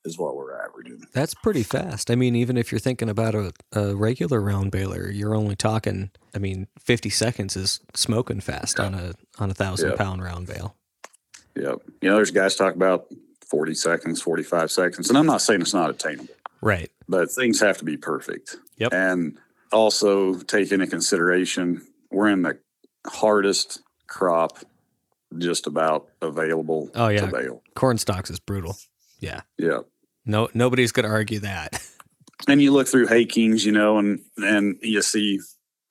is 0.04 0.18
what 0.18 0.36
we're 0.36 0.60
averaging. 0.60 1.02
That's 1.14 1.34
pretty 1.36 1.64
fast. 1.64 2.12
I 2.12 2.16
mean, 2.16 2.36
even 2.36 2.58
if 2.58 2.72
you're 2.72 2.80
thinking 2.80 3.08
about 3.10 3.36
a, 3.36 3.52
a 3.72 3.96
regular 3.96 4.42
round 4.42 4.72
baler, 4.72 5.10
you're 5.10 5.36
only 5.36 5.56
talking. 5.56 6.10
I 6.36 6.40
mean, 6.40 6.68
50 6.80 7.10
seconds 7.10 7.56
is 7.56 7.80
smoking 7.94 8.42
fast 8.42 8.80
on 8.80 8.94
a 8.96 9.14
on 9.40 9.50
a 9.50 9.54
thousand 9.54 9.92
Yeah. 9.92 9.96
pound 9.96 10.22
round 10.24 10.48
bale. 10.48 10.76
Yep. 11.56 11.78
You 12.02 12.10
know, 12.10 12.16
there's 12.16 12.32
guys 12.32 12.56
talk 12.56 12.76
about 12.76 13.06
40 13.52 13.74
seconds, 13.76 14.22
45 14.22 14.72
seconds, 14.72 15.10
and 15.10 15.18
I'm 15.18 15.26
not 15.26 15.42
saying 15.42 15.60
it's 15.62 15.74
not 15.74 15.90
attainable, 15.90 16.34
Right. 16.62 16.90
but 17.10 17.30
things 17.30 17.60
have 17.60 17.78
to 17.80 17.86
be 17.86 17.98
perfect. 17.98 18.56
Yep. 18.78 18.94
And 18.94 19.38
also 19.74 20.36
take 20.36 20.72
into 20.72 20.88
consideration 20.88 21.86
we're 22.12 22.30
in 22.30 22.42
the 22.42 22.58
hardest 23.08 23.82
crop 24.08 24.60
just 25.38 25.68
about 25.68 26.08
available 26.22 26.90
Oh, 26.96 27.08
yeah. 27.10 27.26
to 27.26 27.28
bale. 27.32 27.62
Corn 27.76 27.98
stalks 27.98 28.30
is 28.30 28.40
brutal. 28.40 28.78
Yeah. 29.20 29.42
Yeah. 29.58 29.80
No, 30.26 30.50
nobody's 30.54 30.92
going 30.92 31.06
to 31.06 31.12
argue 31.12 31.40
that. 31.40 31.82
and 32.48 32.62
you 32.62 32.72
look 32.72 32.88
through 32.88 33.08
Hay 33.08 33.26
Kings, 33.26 33.66
you 33.66 33.72
know, 33.72 33.98
and 33.98 34.20
and 34.38 34.78
you 34.82 35.02
see 35.02 35.40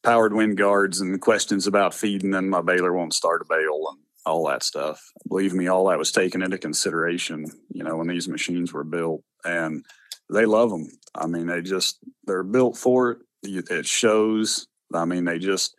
powered 0.03 0.33
wind 0.35 0.57
guards 0.59 1.01
and 1.01 1.21
questions 1.21 1.67
about 1.67 1.95
feeding, 1.95 2.35
and 2.35 2.51
my 2.51 2.61
baler 2.63 2.93
won't 2.93 3.15
start 3.15 3.43
a 3.43 3.45
bale 3.49 3.87
and 3.91 3.99
all 4.27 4.47
that 4.49 4.63
stuff. 4.63 5.01
Believe 5.29 5.55
me, 5.55 5.69
all 5.69 5.89
that 5.89 5.99
was 5.99 6.13
taken 6.13 6.43
into 6.43 6.59
consideration, 6.59 7.47
you 7.71 7.83
know, 7.83 7.97
when 7.97 8.09
these 8.09 8.29
machines 8.29 8.73
were 8.73 8.85
built, 8.85 9.23
and 9.45 9.85
they 10.33 10.47
love 10.47 10.71
them. 10.71 10.89
I 11.15 11.27
mean, 11.27 11.47
they 11.47 11.63
just 11.63 11.99
they're 12.25 12.43
built 12.43 12.77
for 12.77 13.11
it. 13.11 13.19
It 13.43 13.87
shows. 13.87 14.67
I 14.95 15.05
mean, 15.05 15.25
they 15.25 15.39
just 15.39 15.75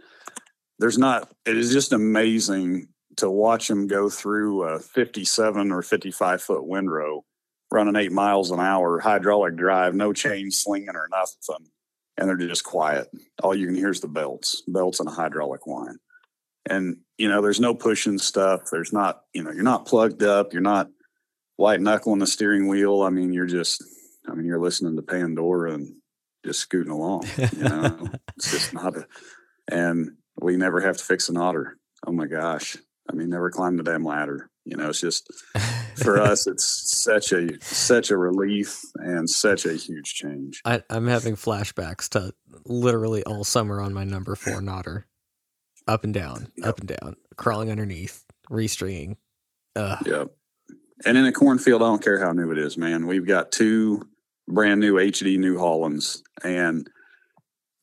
there's 0.79 0.97
not. 0.97 1.31
It 1.45 1.57
is 1.57 1.71
just 1.71 1.93
amazing 1.93 2.87
to 3.17 3.29
watch 3.29 3.67
them 3.67 3.87
go 3.87 4.09
through 4.09 4.63
a 4.63 4.79
57 4.79 5.71
or 5.71 5.81
55 5.81 6.41
foot 6.41 6.65
windrow 6.65 7.23
running 7.71 7.95
eight 7.95 8.11
miles 8.11 8.51
an 8.51 8.59
hour, 8.59 8.99
hydraulic 8.99 9.55
drive, 9.55 9.95
no 9.95 10.11
chain 10.13 10.51
slinging 10.51 10.89
or 10.89 11.07
nothing. 11.09 11.67
And 12.17 12.27
they're 12.27 12.35
just 12.35 12.65
quiet. 12.65 13.07
All 13.41 13.55
you 13.55 13.65
can 13.65 13.75
hear 13.75 13.89
is 13.89 14.01
the 14.01 14.07
belts, 14.07 14.61
belts 14.67 14.99
and 14.99 15.07
a 15.07 15.11
hydraulic 15.11 15.65
line. 15.65 15.97
And, 16.69 16.97
you 17.17 17.27
know, 17.27 17.41
there's 17.41 17.59
no 17.59 17.73
pushing 17.73 18.17
stuff. 18.17 18.69
There's 18.71 18.93
not, 18.93 19.21
you 19.33 19.43
know, 19.43 19.51
you're 19.51 19.63
not 19.63 19.85
plugged 19.85 20.23
up. 20.23 20.53
You're 20.53 20.61
not 20.61 20.89
white 21.55 21.81
knuckling 21.81 22.19
the 22.19 22.27
steering 22.27 22.67
wheel. 22.67 23.01
I 23.01 23.09
mean, 23.09 23.33
you're 23.33 23.47
just, 23.47 23.83
I 24.27 24.33
mean, 24.33 24.45
you're 24.45 24.59
listening 24.59 24.95
to 24.95 25.01
Pandora 25.01 25.73
and 25.73 25.95
just 26.45 26.59
scooting 26.59 26.91
along. 26.91 27.25
You 27.37 27.47
know, 27.63 28.09
it's 28.37 28.51
just 28.51 28.73
not 28.73 28.95
a, 28.95 29.07
and 29.71 30.11
we 30.39 30.57
never 30.57 30.81
have 30.81 30.97
to 30.97 31.03
fix 31.03 31.29
a 31.29 31.33
knotter. 31.33 31.77
Oh 32.05 32.11
my 32.11 32.27
gosh. 32.27 32.77
I 33.09 33.13
mean, 33.13 33.29
never 33.29 33.49
climbed 33.49 33.79
the 33.79 33.83
damn 33.83 34.03
ladder. 34.03 34.49
You 34.65 34.77
know, 34.77 34.89
it's 34.89 35.01
just, 35.01 35.27
for 35.95 36.19
us 36.21 36.47
it's 36.47 36.65
such 36.65 37.31
a 37.31 37.49
such 37.61 38.11
a 38.11 38.17
relief 38.17 38.79
and 38.95 39.29
such 39.29 39.65
a 39.65 39.73
huge 39.73 40.13
change 40.13 40.61
I, 40.65 40.81
I'm 40.89 41.07
having 41.07 41.35
flashbacks 41.35 42.09
to 42.09 42.33
literally 42.65 43.23
all 43.23 43.43
summer 43.43 43.81
on 43.81 43.93
my 43.93 44.03
number 44.03 44.35
four 44.35 44.61
knotter, 44.61 45.07
up 45.91 46.03
and 46.03 46.13
down, 46.13 46.51
up 46.63 46.79
and 46.79 46.87
down, 46.87 47.15
crawling 47.35 47.69
underneath, 47.69 48.23
restringing. 48.49 49.17
Ugh. 49.75 50.05
yep 50.05 50.27
and 51.05 51.17
in 51.17 51.25
a 51.25 51.31
cornfield 51.31 51.81
i 51.81 51.85
don't 51.85 52.03
care 52.03 52.19
how 52.19 52.31
new 52.31 52.51
it 52.51 52.57
is 52.57 52.77
man 52.77 53.07
we've 53.07 53.27
got 53.27 53.51
two 53.51 54.01
brand 54.47 54.79
new 54.79 54.95
hd 54.95 55.37
new 55.37 55.57
hollands 55.57 56.23
and 56.43 56.89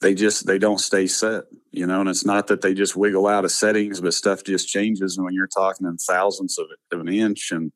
they 0.01 0.15
just 0.15 0.47
they 0.47 0.59
don't 0.59 0.81
stay 0.81 1.07
set 1.07 1.45
you 1.71 1.87
know 1.87 2.01
and 2.01 2.09
it's 2.09 2.25
not 2.25 2.47
that 2.49 2.61
they 2.61 2.75
just 2.75 2.97
wiggle 2.97 3.27
out 3.27 3.45
of 3.45 3.51
settings 3.51 4.01
but 4.01 4.15
stuff 4.15 4.45
just 4.45 4.69
changes 4.69 5.17
and 5.17 5.25
when 5.25 5.35
you're 5.35 5.47
talking 5.49 5.87
in 5.87 5.97
thousandths 5.97 6.59
of, 6.59 6.67
of 6.93 7.01
an 7.01 7.09
inch 7.09 7.51
and 7.51 7.73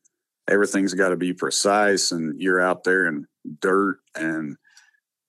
everything's 0.49 0.95
got 0.95 1.11
to 1.11 1.17
be 1.17 1.33
precise 1.33 2.13
and 2.13 2.41
you're 2.41 2.61
out 2.61 2.85
there 2.85 3.07
in 3.07 3.27
dirt 3.61 3.99
and 4.15 4.57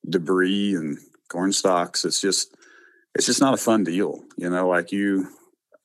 debris 0.10 0.76
and 0.76 0.98
corn 1.30 1.54
stalks 1.54 2.06
it's 2.06 2.22
just 2.22 2.56
it's 3.15 3.26
just 3.26 3.41
not 3.41 3.54
a 3.54 3.58
fun 3.58 3.84
deal 3.84 4.23
you 4.38 4.49
know 4.49 4.67
like 4.67 4.91
you 4.91 5.28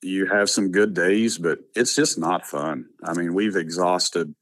you 0.03 0.27
have 0.27 0.49
some 0.49 0.71
good 0.71 0.95
days 0.95 1.39
but 1.39 1.59
it's 1.75 1.95
just 1.95 2.19
not 2.19 2.47
fun 2.47 2.87
i 3.05 3.13
mean 3.13 3.35
we've 3.35 3.57
exhausted 3.57 4.35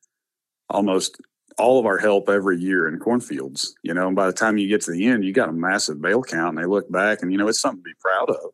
almost 0.69 1.21
all 1.59 1.79
of 1.79 1.87
our 1.87 1.99
help 1.99 2.29
every 2.29 2.59
year 2.59 2.87
in 2.87 2.99
cornfields 2.99 3.75
you 3.83 3.95
know 3.95 4.07
and 4.07 4.17
by 4.17 4.27
the 4.27 4.33
time 4.33 4.59
you 4.59 4.69
get 4.69 4.83
to 4.83 4.93
the 4.93 5.07
end 5.07 5.25
you 5.25 5.33
got 5.33 5.49
a 5.49 5.53
massive 5.53 6.01
bale 6.01 6.23
count 6.23 6.57
and 6.57 6.59
they 6.59 6.69
look 6.69 6.91
back 6.91 7.23
and 7.23 7.33
you 7.33 7.39
know 7.39 7.49
it's 7.49 7.61
something 7.61 7.83
to 7.83 7.89
be 7.89 7.95
proud 8.01 8.31
of 8.31 8.51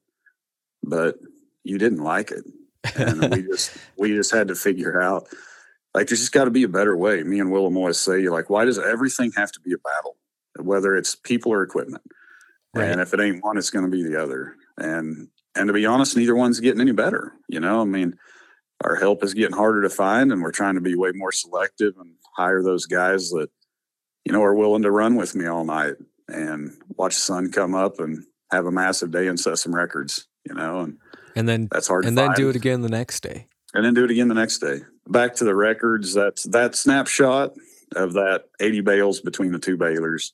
but 0.83 1.17
you 1.65 1.79
didn't 1.79 2.03
like 2.03 2.31
it 2.31 2.45
and 2.97 3.35
we 3.35 3.43
just 3.51 3.77
we 3.99 4.15
just 4.15 4.33
had 4.33 4.49
to 4.49 4.55
figure 4.55 5.01
out 5.01 5.27
like 5.95 6.07
there's 6.07 6.21
just 6.21 6.33
got 6.33 6.45
to 6.45 6.51
be 6.51 6.63
a 6.63 6.69
better 6.69 6.97
way. 6.97 7.23
Me 7.23 7.41
and 7.41 7.51
Willem 7.51 7.77
always 7.77 8.01
say, 8.01 8.21
you're 8.21 8.33
like, 8.33 8.49
why 8.49 8.65
does 8.65 8.79
everything 8.79 9.33
have 9.37 9.53
to 9.53 9.61
be 9.61 9.73
a 9.73 9.79
battle, 9.79 10.17
whether 10.59 10.97
it's 10.97 11.15
people 11.15 11.53
or 11.53 11.63
equipment? 11.63 12.03
Right. 12.75 12.89
And 12.91 13.01
if 13.01 13.13
it 13.13 13.21
ain't 13.21 13.45
one, 13.45 13.59
it's 13.59 13.71
going 13.71 13.85
to 13.85 13.91
be 13.91 14.03
the 14.03 14.21
other. 14.23 14.55
And 14.79 15.29
and 15.55 15.67
to 15.67 15.73
be 15.73 15.85
honest, 15.87 16.17
neither 16.17 16.35
one's 16.35 16.61
getting 16.61 16.81
any 16.81 16.93
better. 16.93 17.35
You 17.49 17.61
know, 17.61 17.83
I 17.83 17.85
mean, 17.85 18.17
our 18.83 18.97
help 18.97 19.23
is 19.23 19.35
getting 19.35 19.57
harder 19.57 19.83
to 19.83 19.91
find, 19.91 20.33
and 20.33 20.43
we're 20.43 20.51
trying 20.53 20.77
to 20.77 20.81
be 20.81 20.95
way 20.95 21.11
more 21.15 21.33
selective 21.33 21.95
and 21.99 22.15
hire 22.37 22.63
those 22.63 22.87
guys 22.87 23.29
that 23.31 23.51
you 24.25 24.33
know 24.33 24.43
are 24.43 24.55
willing 24.55 24.83
to 24.83 24.91
run 24.91 25.17
with 25.17 25.35
me 25.35 25.47
all 25.47 25.65
night 25.65 25.95
and 26.29 26.71
watch 26.97 27.15
the 27.15 27.21
sun 27.21 27.51
come 27.53 27.75
up 27.75 28.01
and 28.01 28.25
have 28.51 28.65
a 28.67 28.73
massive 28.73 29.11
day 29.11 29.27
and 29.29 29.39
set 29.39 29.59
some 29.59 29.75
records. 29.75 30.27
You 30.49 30.55
know, 30.55 30.81
and 30.81 30.99
And 31.37 31.47
then 31.49 31.69
that's 31.71 31.89
hard. 31.89 32.07
and 32.07 32.17
then 32.17 32.29
find 32.29 32.37
do 32.37 32.49
it 32.49 32.57
again 32.57 32.81
the 32.81 32.89
next 32.89 33.23
day. 33.23 33.49
and 33.75 33.85
then 33.85 33.93
do 33.95 34.05
it 34.05 34.11
again 34.11 34.29
the 34.29 34.35
next 34.35 34.59
day. 34.59 34.81
Back 35.09 35.35
to 35.37 35.45
the 35.45 35.55
records. 35.55 36.15
That's 36.15 36.45
that 36.45 36.75
snapshot 36.75 37.53
of 37.95 38.15
that 38.15 38.47
80 38.61 38.81
bales 38.81 39.21
between 39.21 39.53
the 39.53 39.59
two 39.59 39.77
balers. 39.77 40.33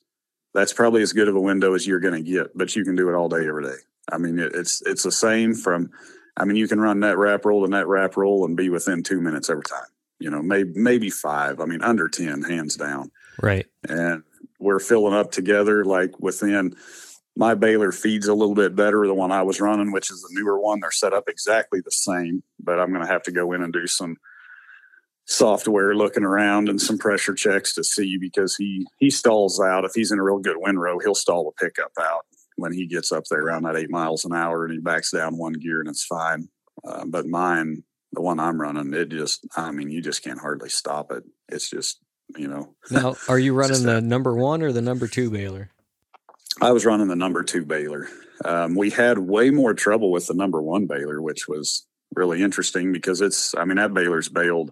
That's 0.53 0.73
probably 0.73 1.01
as 1.01 1.13
good 1.13 1.27
of 1.27 1.35
a 1.35 1.41
window 1.41 1.73
as 1.73 1.85
you're 1.85 1.99
going 1.99 2.23
to 2.23 2.29
get, 2.29 2.57
but 2.57 2.75
you 2.75 2.83
can 2.83 2.95
do 2.95 3.09
it 3.09 3.15
all 3.15 3.29
day, 3.29 3.47
every 3.47 3.63
day. 3.63 3.77
I 4.11 4.17
mean, 4.17 4.39
it, 4.39 4.53
it's 4.55 4.81
it's 4.85 5.03
the 5.03 5.11
same 5.11 5.53
from. 5.53 5.91
I 6.37 6.45
mean, 6.45 6.55
you 6.55 6.67
can 6.67 6.79
run 6.79 6.99
net 6.99 7.17
wrap 7.17 7.45
roll 7.45 7.65
to 7.65 7.69
net 7.69 7.87
wrap 7.87 8.15
roll 8.17 8.45
and 8.45 8.55
be 8.55 8.69
within 8.69 9.03
two 9.03 9.21
minutes 9.21 9.49
every 9.49 9.63
time. 9.63 9.87
You 10.19 10.29
know, 10.29 10.41
maybe 10.41 10.71
maybe 10.75 11.09
five. 11.09 11.59
I 11.59 11.65
mean, 11.65 11.81
under 11.81 12.07
ten, 12.07 12.43
hands 12.43 12.75
down. 12.75 13.11
Right. 13.41 13.67
And 13.87 14.23
we're 14.59 14.79
filling 14.79 15.13
up 15.13 15.31
together 15.31 15.85
like 15.85 16.19
within. 16.19 16.75
My 17.35 17.53
baler 17.53 17.93
feeds 17.93 18.27
a 18.27 18.33
little 18.33 18.55
bit 18.55 18.75
better. 18.75 19.01
Than 19.01 19.09
the 19.09 19.13
one 19.13 19.31
I 19.31 19.43
was 19.43 19.61
running, 19.61 19.93
which 19.93 20.11
is 20.11 20.21
the 20.21 20.29
newer 20.31 20.59
one, 20.59 20.81
they're 20.81 20.91
set 20.91 21.13
up 21.13 21.29
exactly 21.29 21.79
the 21.79 21.91
same, 21.91 22.43
but 22.59 22.79
I'm 22.79 22.89
going 22.89 23.05
to 23.05 23.11
have 23.11 23.23
to 23.23 23.31
go 23.31 23.53
in 23.53 23.61
and 23.61 23.71
do 23.71 23.87
some 23.87 24.17
software 25.29 25.93
looking 25.93 26.23
around 26.23 26.69
and 26.69 26.81
some 26.81 26.97
pressure 26.97 27.35
checks 27.35 27.75
to 27.75 27.83
see 27.83 28.17
because 28.17 28.55
he 28.55 28.85
he 28.97 29.11
stalls 29.11 29.59
out 29.59 29.85
if 29.85 29.91
he's 29.93 30.11
in 30.11 30.17
a 30.17 30.23
real 30.23 30.39
good 30.39 30.57
windrow 30.57 30.97
he'll 30.97 31.13
stall 31.13 31.43
the 31.43 31.63
pickup 31.63 31.91
out 32.01 32.25
when 32.55 32.73
he 32.73 32.87
gets 32.87 33.11
up 33.11 33.23
there 33.29 33.41
around 33.41 33.61
that 33.61 33.75
eight 33.75 33.91
miles 33.91 34.25
an 34.25 34.33
hour 34.33 34.65
and 34.65 34.73
he 34.73 34.79
backs 34.79 35.11
down 35.11 35.37
one 35.37 35.53
gear 35.53 35.81
and 35.81 35.87
it's 35.87 36.03
fine 36.03 36.49
uh, 36.87 37.05
but 37.05 37.27
mine 37.27 37.83
the 38.13 38.21
one 38.21 38.39
i'm 38.39 38.59
running 38.59 38.91
it 38.91 39.09
just 39.09 39.45
i 39.55 39.69
mean 39.69 39.91
you 39.91 40.01
just 40.01 40.23
can't 40.23 40.39
hardly 40.39 40.67
stop 40.67 41.11
it 41.11 41.23
it's 41.47 41.69
just 41.69 41.99
you 42.35 42.47
know 42.47 42.73
Now, 42.91 43.15
are 43.27 43.37
you 43.37 43.53
running 43.53 43.83
the 43.83 44.01
number 44.01 44.35
one 44.35 44.63
or 44.63 44.71
the 44.71 44.81
number 44.81 45.07
two 45.07 45.29
baler? 45.29 45.69
I 46.59 46.71
was 46.71 46.85
running 46.85 47.07
the 47.07 47.15
number 47.15 47.43
two 47.43 47.65
baler. 47.65 48.07
Um, 48.43 48.75
we 48.75 48.89
had 48.89 49.19
way 49.19 49.51
more 49.51 49.73
trouble 49.75 50.11
with 50.11 50.25
the 50.25 50.33
number 50.33 50.61
one 50.61 50.87
baler, 50.87 51.21
which 51.21 51.47
was 51.47 51.85
really 52.15 52.41
interesting 52.41 52.91
because 52.91 53.21
it's, 53.21 53.55
I 53.55 53.65
mean, 53.65 53.77
that 53.77 53.93
baler's 53.93 54.27
baled 54.27 54.71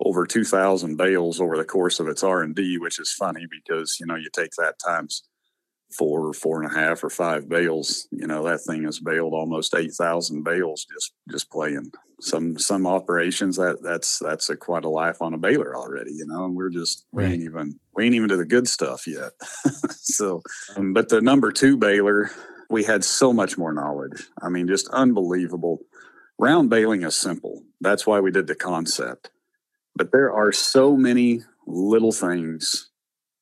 over 0.00 0.26
2000 0.26 0.96
bales 0.96 1.40
over 1.40 1.56
the 1.56 1.64
course 1.64 2.00
of 2.00 2.08
its 2.08 2.22
R&D, 2.22 2.78
which 2.78 2.98
is 2.98 3.12
funny 3.12 3.46
because, 3.50 3.98
you 3.98 4.06
know, 4.06 4.14
you 4.14 4.28
take 4.32 4.52
that 4.52 4.78
times 4.78 5.24
four, 5.96 6.26
or 6.28 6.32
four 6.32 6.62
and 6.62 6.70
a 6.70 6.78
half 6.78 7.02
or 7.02 7.10
five 7.10 7.48
bales, 7.48 8.06
you 8.10 8.26
know, 8.26 8.44
that 8.44 8.60
thing 8.60 8.84
has 8.84 9.00
baled 9.00 9.32
almost 9.32 9.74
8,000 9.74 10.44
bales 10.44 10.86
just, 10.92 11.12
just 11.30 11.50
playing 11.50 11.90
some, 12.20 12.58
some 12.58 12.86
operations 12.86 13.56
that 13.56 13.82
that's, 13.82 14.18
that's 14.18 14.50
a 14.50 14.56
quite 14.56 14.84
a 14.84 14.88
life 14.88 15.22
on 15.22 15.34
a 15.34 15.38
baler 15.38 15.74
already, 15.74 16.12
you 16.12 16.26
know, 16.26 16.44
and 16.44 16.54
we're 16.54 16.68
just, 16.68 17.06
we 17.10 17.24
ain't 17.24 17.42
even, 17.42 17.78
we 17.94 18.04
ain't 18.04 18.14
even 18.14 18.28
to 18.28 18.36
the 18.36 18.44
good 18.44 18.68
stuff 18.68 19.06
yet. 19.06 19.32
so, 19.90 20.42
um, 20.76 20.92
but 20.92 21.08
the 21.08 21.20
number 21.22 21.50
two 21.50 21.76
baler, 21.76 22.30
we 22.70 22.84
had 22.84 23.02
so 23.02 23.32
much 23.32 23.56
more 23.56 23.72
knowledge. 23.72 24.26
I 24.42 24.50
mean, 24.50 24.68
just 24.68 24.88
unbelievable. 24.90 25.80
Round 26.38 26.68
baling 26.68 27.02
is 27.02 27.16
simple. 27.16 27.64
That's 27.80 28.06
why 28.06 28.20
we 28.20 28.30
did 28.30 28.46
the 28.46 28.54
concept. 28.54 29.30
But 29.98 30.12
there 30.12 30.32
are 30.32 30.52
so 30.52 30.96
many 30.96 31.42
little 31.66 32.12
things 32.12 32.90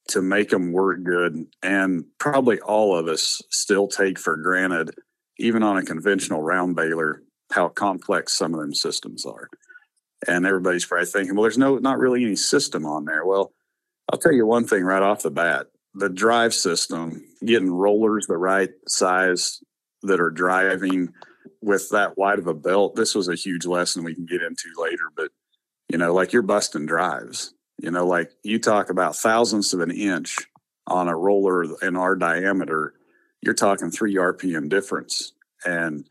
to 0.08 0.22
make 0.22 0.48
them 0.48 0.72
work 0.72 1.02
good. 1.04 1.46
And 1.62 2.04
probably 2.18 2.58
all 2.60 2.96
of 2.96 3.08
us 3.08 3.42
still 3.50 3.88
take 3.88 4.18
for 4.18 4.36
granted, 4.36 4.90
even 5.38 5.62
on 5.62 5.76
a 5.76 5.84
conventional 5.84 6.42
round 6.42 6.74
baler, 6.74 7.22
how 7.52 7.68
complex 7.68 8.32
some 8.32 8.54
of 8.54 8.60
them 8.60 8.74
systems 8.74 9.26
are. 9.26 9.48
And 10.26 10.46
everybody's 10.46 10.86
probably 10.86 11.06
thinking, 11.06 11.34
well, 11.34 11.42
there's 11.42 11.58
no, 11.58 11.76
not 11.76 11.98
really 11.98 12.24
any 12.24 12.36
system 12.36 12.86
on 12.86 13.04
there. 13.04 13.26
Well, 13.26 13.52
I'll 14.10 14.18
tell 14.18 14.32
you 14.32 14.46
one 14.46 14.66
thing 14.66 14.82
right 14.82 15.02
off 15.02 15.22
the 15.22 15.30
bat 15.30 15.66
the 15.98 16.08
drive 16.10 16.52
system, 16.52 17.24
getting 17.44 17.70
rollers 17.70 18.26
the 18.26 18.36
right 18.36 18.68
size 18.86 19.62
that 20.02 20.20
are 20.20 20.30
driving 20.30 21.08
with 21.62 21.88
that 21.90 22.18
wide 22.18 22.38
of 22.38 22.46
a 22.46 22.54
belt. 22.54 22.96
This 22.96 23.14
was 23.14 23.28
a 23.28 23.34
huge 23.34 23.64
lesson 23.64 24.04
we 24.04 24.14
can 24.14 24.26
get 24.26 24.42
into 24.42 24.68
later, 24.76 25.10
but 25.16 25.30
you 25.88 25.98
know, 25.98 26.12
like 26.14 26.32
you're 26.32 26.42
busting 26.42 26.86
drives. 26.86 27.54
You 27.78 27.90
know, 27.90 28.06
like 28.06 28.32
you 28.42 28.58
talk 28.58 28.90
about 28.90 29.16
thousandths 29.16 29.72
of 29.72 29.80
an 29.80 29.90
inch 29.90 30.38
on 30.86 31.08
a 31.08 31.16
roller 31.16 31.64
in 31.82 31.96
our 31.96 32.14
diameter, 32.14 32.94
you're 33.42 33.54
talking 33.54 33.90
three 33.90 34.14
RPM 34.14 34.68
difference. 34.68 35.32
And 35.64 36.08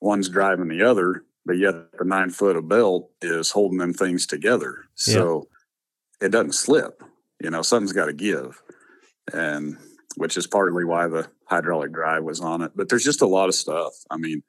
one's 0.00 0.28
driving 0.28 0.68
the 0.68 0.82
other, 0.82 1.24
but 1.44 1.58
yet 1.58 1.74
the 1.98 2.04
nine 2.04 2.30
foot 2.30 2.56
of 2.56 2.68
belt 2.68 3.10
is 3.20 3.50
holding 3.50 3.78
them 3.78 3.92
things 3.92 4.26
together. 4.26 4.86
So 4.94 5.48
it 6.20 6.30
doesn't 6.30 6.54
slip. 6.54 7.02
You 7.42 7.50
know, 7.50 7.62
something's 7.62 7.92
got 7.92 8.06
to 8.06 8.12
give. 8.12 8.62
And 9.32 9.76
which 10.16 10.36
is 10.36 10.46
partly 10.46 10.84
why 10.84 11.08
the 11.08 11.28
hydraulic 11.46 11.92
drive 11.92 12.24
was 12.24 12.40
on 12.40 12.62
it. 12.62 12.72
But 12.74 12.88
there's 12.88 13.04
just 13.04 13.22
a 13.22 13.26
lot 13.26 13.48
of 13.48 13.54
stuff. 13.54 13.92
I 14.10 14.16
mean, 14.16 14.42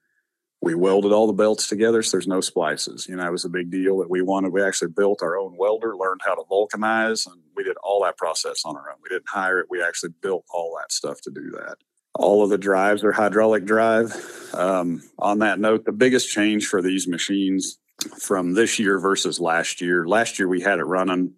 we 0.65 0.73
welded 0.73 1.11
all 1.11 1.27
the 1.27 1.33
belts 1.33 1.67
together, 1.67 2.01
so 2.01 2.17
there's 2.17 2.27
no 2.27 2.41
splices. 2.41 3.07
You 3.07 3.15
know, 3.15 3.27
it 3.27 3.31
was 3.31 3.45
a 3.45 3.49
big 3.49 3.69
deal 3.69 3.99
that 3.99 4.09
we 4.09 4.23
wanted. 4.23 4.51
We 4.51 4.63
actually 4.63 4.89
built 4.89 5.21
our 5.21 5.37
own 5.37 5.55
welder, 5.57 5.95
learned 5.95 6.21
how 6.25 6.33
to 6.33 6.41
vulcanize, 6.49 7.27
and 7.27 7.39
we 7.55 7.63
did 7.63 7.77
all 7.83 8.03
that 8.03 8.17
process 8.17 8.65
on 8.65 8.75
our 8.75 8.89
own. 8.89 8.97
We 9.03 9.09
didn't 9.09 9.29
hire 9.29 9.59
it. 9.59 9.67
We 9.69 9.83
actually 9.83 10.13
built 10.23 10.43
all 10.49 10.75
that 10.79 10.91
stuff 10.91 11.21
to 11.21 11.29
do 11.29 11.51
that. 11.51 11.75
All 12.15 12.43
of 12.43 12.49
the 12.49 12.57
drives 12.57 13.03
are 13.03 13.11
hydraulic 13.11 13.65
drive. 13.65 14.11
Um, 14.55 15.03
on 15.19 15.37
that 15.39 15.59
note, 15.59 15.85
the 15.85 15.91
biggest 15.91 16.31
change 16.31 16.65
for 16.65 16.81
these 16.81 17.07
machines 17.07 17.77
from 18.19 18.55
this 18.55 18.79
year 18.79 18.97
versus 18.97 19.39
last 19.39 19.81
year. 19.81 20.07
Last 20.07 20.39
year 20.39 20.47
we 20.47 20.61
had 20.61 20.79
it 20.79 20.85
running 20.85 21.35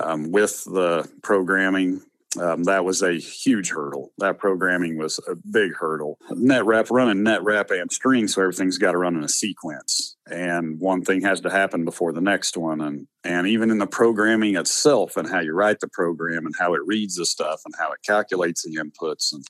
um, 0.00 0.32
with 0.32 0.64
the 0.64 1.06
programming 1.22 2.00
um, 2.40 2.64
that 2.64 2.84
was 2.84 3.02
a 3.02 3.12
huge 3.12 3.70
hurdle. 3.70 4.12
That 4.18 4.38
programming 4.38 4.96
was 4.96 5.20
a 5.28 5.34
big 5.34 5.74
hurdle. 5.74 6.18
Net 6.30 6.64
wrap 6.64 6.90
running 6.90 7.22
net 7.22 7.42
wrap 7.42 7.70
and 7.70 7.92
string, 7.92 8.26
so 8.26 8.42
everything's 8.42 8.78
got 8.78 8.92
to 8.92 8.98
run 8.98 9.16
in 9.16 9.24
a 9.24 9.28
sequence, 9.28 10.16
and 10.30 10.80
one 10.80 11.02
thing 11.02 11.20
has 11.22 11.40
to 11.42 11.50
happen 11.50 11.84
before 11.84 12.12
the 12.12 12.20
next 12.20 12.56
one. 12.56 12.80
And 12.80 13.06
and 13.24 13.46
even 13.46 13.70
in 13.70 13.78
the 13.78 13.86
programming 13.86 14.56
itself, 14.56 15.16
and 15.16 15.28
how 15.28 15.40
you 15.40 15.52
write 15.52 15.80
the 15.80 15.88
program, 15.88 16.46
and 16.46 16.54
how 16.58 16.74
it 16.74 16.80
reads 16.86 17.16
the 17.16 17.26
stuff, 17.26 17.60
and 17.66 17.74
how 17.78 17.92
it 17.92 18.00
calculates 18.06 18.62
the 18.62 18.76
inputs, 18.76 19.32
and 19.32 19.44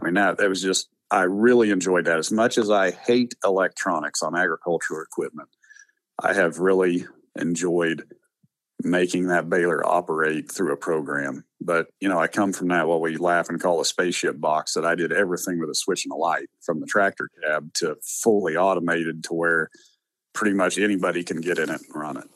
I 0.00 0.04
mean 0.04 0.14
that 0.14 0.38
that 0.38 0.48
was 0.48 0.62
just 0.62 0.88
I 1.10 1.22
really 1.22 1.70
enjoyed 1.70 2.06
that. 2.06 2.18
As 2.18 2.32
much 2.32 2.58
as 2.58 2.70
I 2.70 2.90
hate 2.90 3.34
electronics 3.44 4.22
on 4.22 4.36
agricultural 4.36 5.02
equipment, 5.02 5.48
I 6.20 6.34
have 6.34 6.58
really 6.58 7.06
enjoyed 7.36 8.04
making 8.84 9.28
that 9.28 9.48
baler 9.48 9.84
operate 9.86 10.50
through 10.50 10.72
a 10.72 10.76
program. 10.76 11.44
But 11.60 11.88
you 12.00 12.08
know, 12.08 12.18
I 12.18 12.26
come 12.26 12.52
from 12.52 12.68
that 12.68 12.86
what 12.86 13.00
we 13.00 13.16
laugh 13.16 13.48
and 13.48 13.60
call 13.60 13.80
a 13.80 13.84
spaceship 13.84 14.40
box 14.40 14.74
that 14.74 14.84
I 14.84 14.94
did 14.94 15.12
everything 15.12 15.58
with 15.58 15.70
a 15.70 15.74
switch 15.74 16.04
and 16.04 16.12
a 16.12 16.16
light 16.16 16.48
from 16.60 16.80
the 16.80 16.86
tractor 16.86 17.30
cab 17.42 17.72
to 17.74 17.96
fully 18.02 18.56
automated 18.56 19.24
to 19.24 19.34
where 19.34 19.70
pretty 20.34 20.54
much 20.54 20.78
anybody 20.78 21.24
can 21.24 21.40
get 21.40 21.58
in 21.58 21.70
it 21.70 21.80
and 21.80 21.94
run 21.94 22.16
it. 22.16 22.28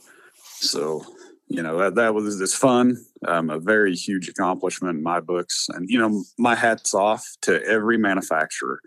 So, 0.61 1.05
you 1.49 1.63
know, 1.63 1.79
that 1.79 1.97
that 1.97 2.15
was 2.15 2.41
it's 2.41 2.55
fun, 2.55 2.97
um, 3.27 3.51
a 3.51 3.59
very 3.59 3.95
huge 3.95 4.29
accomplishment 4.29 4.97
in 4.97 5.03
my 5.03 5.21
books. 5.21 5.69
And 5.69 5.89
you 5.91 5.99
know, 5.99 6.25
my 6.39 6.55
hats 6.55 6.95
off 6.95 7.27
to 7.43 7.63
every 7.65 7.99
manufacturer 7.99 8.81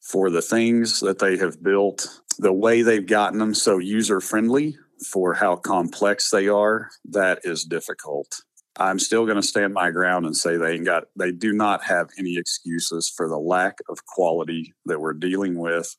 for 0.00 0.30
the 0.30 0.42
things 0.42 1.00
that 1.00 1.18
they 1.18 1.36
have 1.36 1.62
built, 1.62 2.20
the 2.38 2.52
way 2.52 2.82
they've 2.82 3.06
gotten 3.06 3.38
them 3.38 3.54
so 3.54 3.78
user 3.78 4.20
friendly 4.20 4.76
for 5.04 5.34
how 5.34 5.56
complex 5.56 6.30
they 6.30 6.48
are, 6.48 6.90
that 7.04 7.40
is 7.44 7.64
difficult. 7.64 8.42
I'm 8.78 8.98
still 8.98 9.24
going 9.24 9.36
to 9.36 9.42
stand 9.42 9.72
my 9.72 9.90
ground 9.90 10.26
and 10.26 10.36
say 10.36 10.56
they 10.56 10.74
ain't 10.74 10.84
got, 10.84 11.04
they 11.18 11.32
do 11.32 11.52
not 11.52 11.84
have 11.84 12.10
any 12.18 12.36
excuses 12.36 13.12
for 13.14 13.28
the 13.28 13.38
lack 13.38 13.78
of 13.88 14.04
quality 14.04 14.74
that 14.84 15.00
we're 15.00 15.14
dealing 15.14 15.58
with 15.58 15.96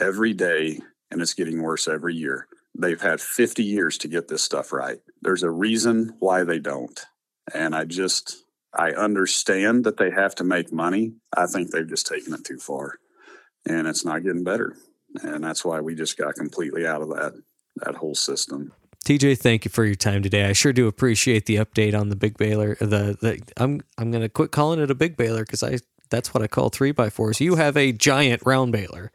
every 0.00 0.32
day, 0.32 0.80
and 1.10 1.20
it's 1.20 1.34
getting 1.34 1.62
worse 1.62 1.86
every 1.86 2.14
year. 2.14 2.48
They've 2.78 3.00
had 3.00 3.20
50 3.20 3.62
years 3.62 3.98
to 3.98 4.08
get 4.08 4.28
this 4.28 4.42
stuff 4.42 4.72
right. 4.72 4.98
There's 5.20 5.42
a 5.42 5.50
reason 5.50 6.14
why 6.18 6.44
they 6.44 6.58
don't. 6.58 6.98
And 7.52 7.74
I 7.74 7.84
just, 7.84 8.36
I 8.72 8.92
understand 8.92 9.84
that 9.84 9.96
they 9.96 10.10
have 10.10 10.34
to 10.36 10.44
make 10.44 10.72
money. 10.72 11.14
I 11.36 11.46
think 11.46 11.70
they've 11.70 11.88
just 11.88 12.06
taken 12.06 12.32
it 12.34 12.44
too 12.44 12.58
far 12.58 12.98
and 13.68 13.86
it's 13.86 14.04
not 14.04 14.22
getting 14.24 14.44
better. 14.44 14.76
And 15.22 15.42
that's 15.42 15.64
why 15.64 15.80
we 15.80 15.94
just 15.94 16.16
got 16.16 16.34
completely 16.34 16.86
out 16.86 17.02
of 17.02 17.08
that 17.08 17.40
that 17.84 17.96
whole 17.96 18.14
system. 18.14 18.72
TJ, 19.04 19.38
thank 19.38 19.64
you 19.64 19.70
for 19.70 19.84
your 19.84 19.94
time 19.94 20.22
today. 20.22 20.44
I 20.44 20.52
sure 20.52 20.72
do 20.72 20.86
appreciate 20.86 21.46
the 21.46 21.56
update 21.56 21.98
on 21.98 22.08
the 22.08 22.16
big 22.16 22.36
baler. 22.36 22.74
The, 22.74 23.16
the 23.20 23.42
I'm 23.56 23.80
I'm 23.96 24.10
gonna 24.10 24.28
quit 24.28 24.50
calling 24.50 24.80
it 24.80 24.90
a 24.90 24.94
big 24.94 25.16
baler 25.16 25.44
because 25.44 25.62
I 25.62 25.78
that's 26.10 26.34
what 26.34 26.42
I 26.42 26.46
call 26.46 26.68
three 26.68 26.92
by 26.92 27.10
fours. 27.10 27.40
You 27.40 27.56
have 27.56 27.76
a 27.76 27.92
giant 27.92 28.42
round 28.44 28.72
baler. 28.72 29.12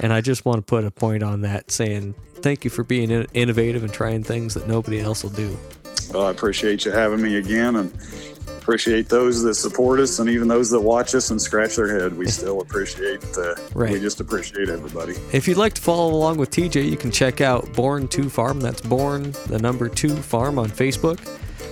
And 0.00 0.12
I 0.12 0.20
just 0.20 0.44
want 0.44 0.58
to 0.58 0.62
put 0.62 0.84
a 0.84 0.90
point 0.90 1.22
on 1.22 1.42
that 1.42 1.70
saying 1.70 2.14
thank 2.36 2.64
you 2.64 2.70
for 2.70 2.82
being 2.82 3.10
innovative 3.10 3.84
and 3.84 3.92
trying 3.92 4.24
things 4.24 4.54
that 4.54 4.66
nobody 4.66 5.00
else 5.00 5.22
will 5.22 5.30
do. 5.30 5.56
Well, 6.12 6.26
I 6.26 6.30
appreciate 6.30 6.84
you 6.84 6.90
having 6.90 7.22
me 7.22 7.36
again 7.36 7.76
and 7.76 7.92
appreciate 8.70 9.08
those 9.08 9.42
that 9.42 9.54
support 9.56 9.98
us 9.98 10.20
and 10.20 10.30
even 10.30 10.46
those 10.46 10.70
that 10.70 10.78
watch 10.78 11.16
us 11.16 11.30
and 11.30 11.42
scratch 11.42 11.74
their 11.74 11.98
head. 11.98 12.16
We 12.16 12.28
still 12.28 12.60
appreciate 12.60 13.20
uh, 13.36 13.56
Right. 13.74 13.90
we 13.90 13.98
just 13.98 14.20
appreciate 14.20 14.68
everybody. 14.68 15.14
If 15.32 15.48
you'd 15.48 15.56
like 15.56 15.74
to 15.74 15.82
follow 15.82 16.14
along 16.14 16.36
with 16.38 16.52
TJ, 16.52 16.88
you 16.88 16.96
can 16.96 17.10
check 17.10 17.40
out 17.40 17.72
Born 17.72 18.06
2 18.06 18.30
Farm. 18.30 18.60
That's 18.60 18.80
Born, 18.80 19.32
the 19.48 19.58
number 19.58 19.88
2 19.88 20.14
Farm 20.14 20.56
on 20.56 20.68
Facebook. 20.68 21.18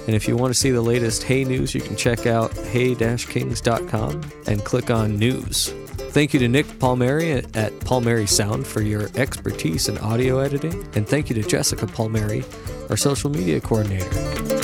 And 0.08 0.16
if 0.16 0.26
you 0.26 0.37
want 0.37 0.52
to 0.52 0.58
see 0.58 0.72
the 0.72 0.82
latest 0.82 1.22
hay 1.22 1.44
news, 1.44 1.72
you 1.72 1.80
can 1.80 1.94
check 1.94 2.26
out 2.26 2.52
hay-kings.com 2.56 4.32
and 4.48 4.64
click 4.64 4.90
on 4.90 5.16
news. 5.16 5.68
Thank 6.11 6.34
you 6.34 6.40
to 6.40 6.48
Nick 6.48 6.80
Palmieri 6.80 7.30
at 7.30 7.56
at 7.56 7.78
Palmieri 7.80 8.26
Sound 8.26 8.66
for 8.66 8.82
your 8.82 9.08
expertise 9.14 9.88
in 9.88 9.98
audio 9.98 10.40
editing. 10.40 10.74
And 10.96 11.06
thank 11.06 11.30
you 11.30 11.40
to 11.40 11.48
Jessica 11.48 11.87
Palmieri, 11.87 12.42
our 12.90 12.96
social 12.96 13.30
media 13.30 13.61
coordinator. 13.61 14.57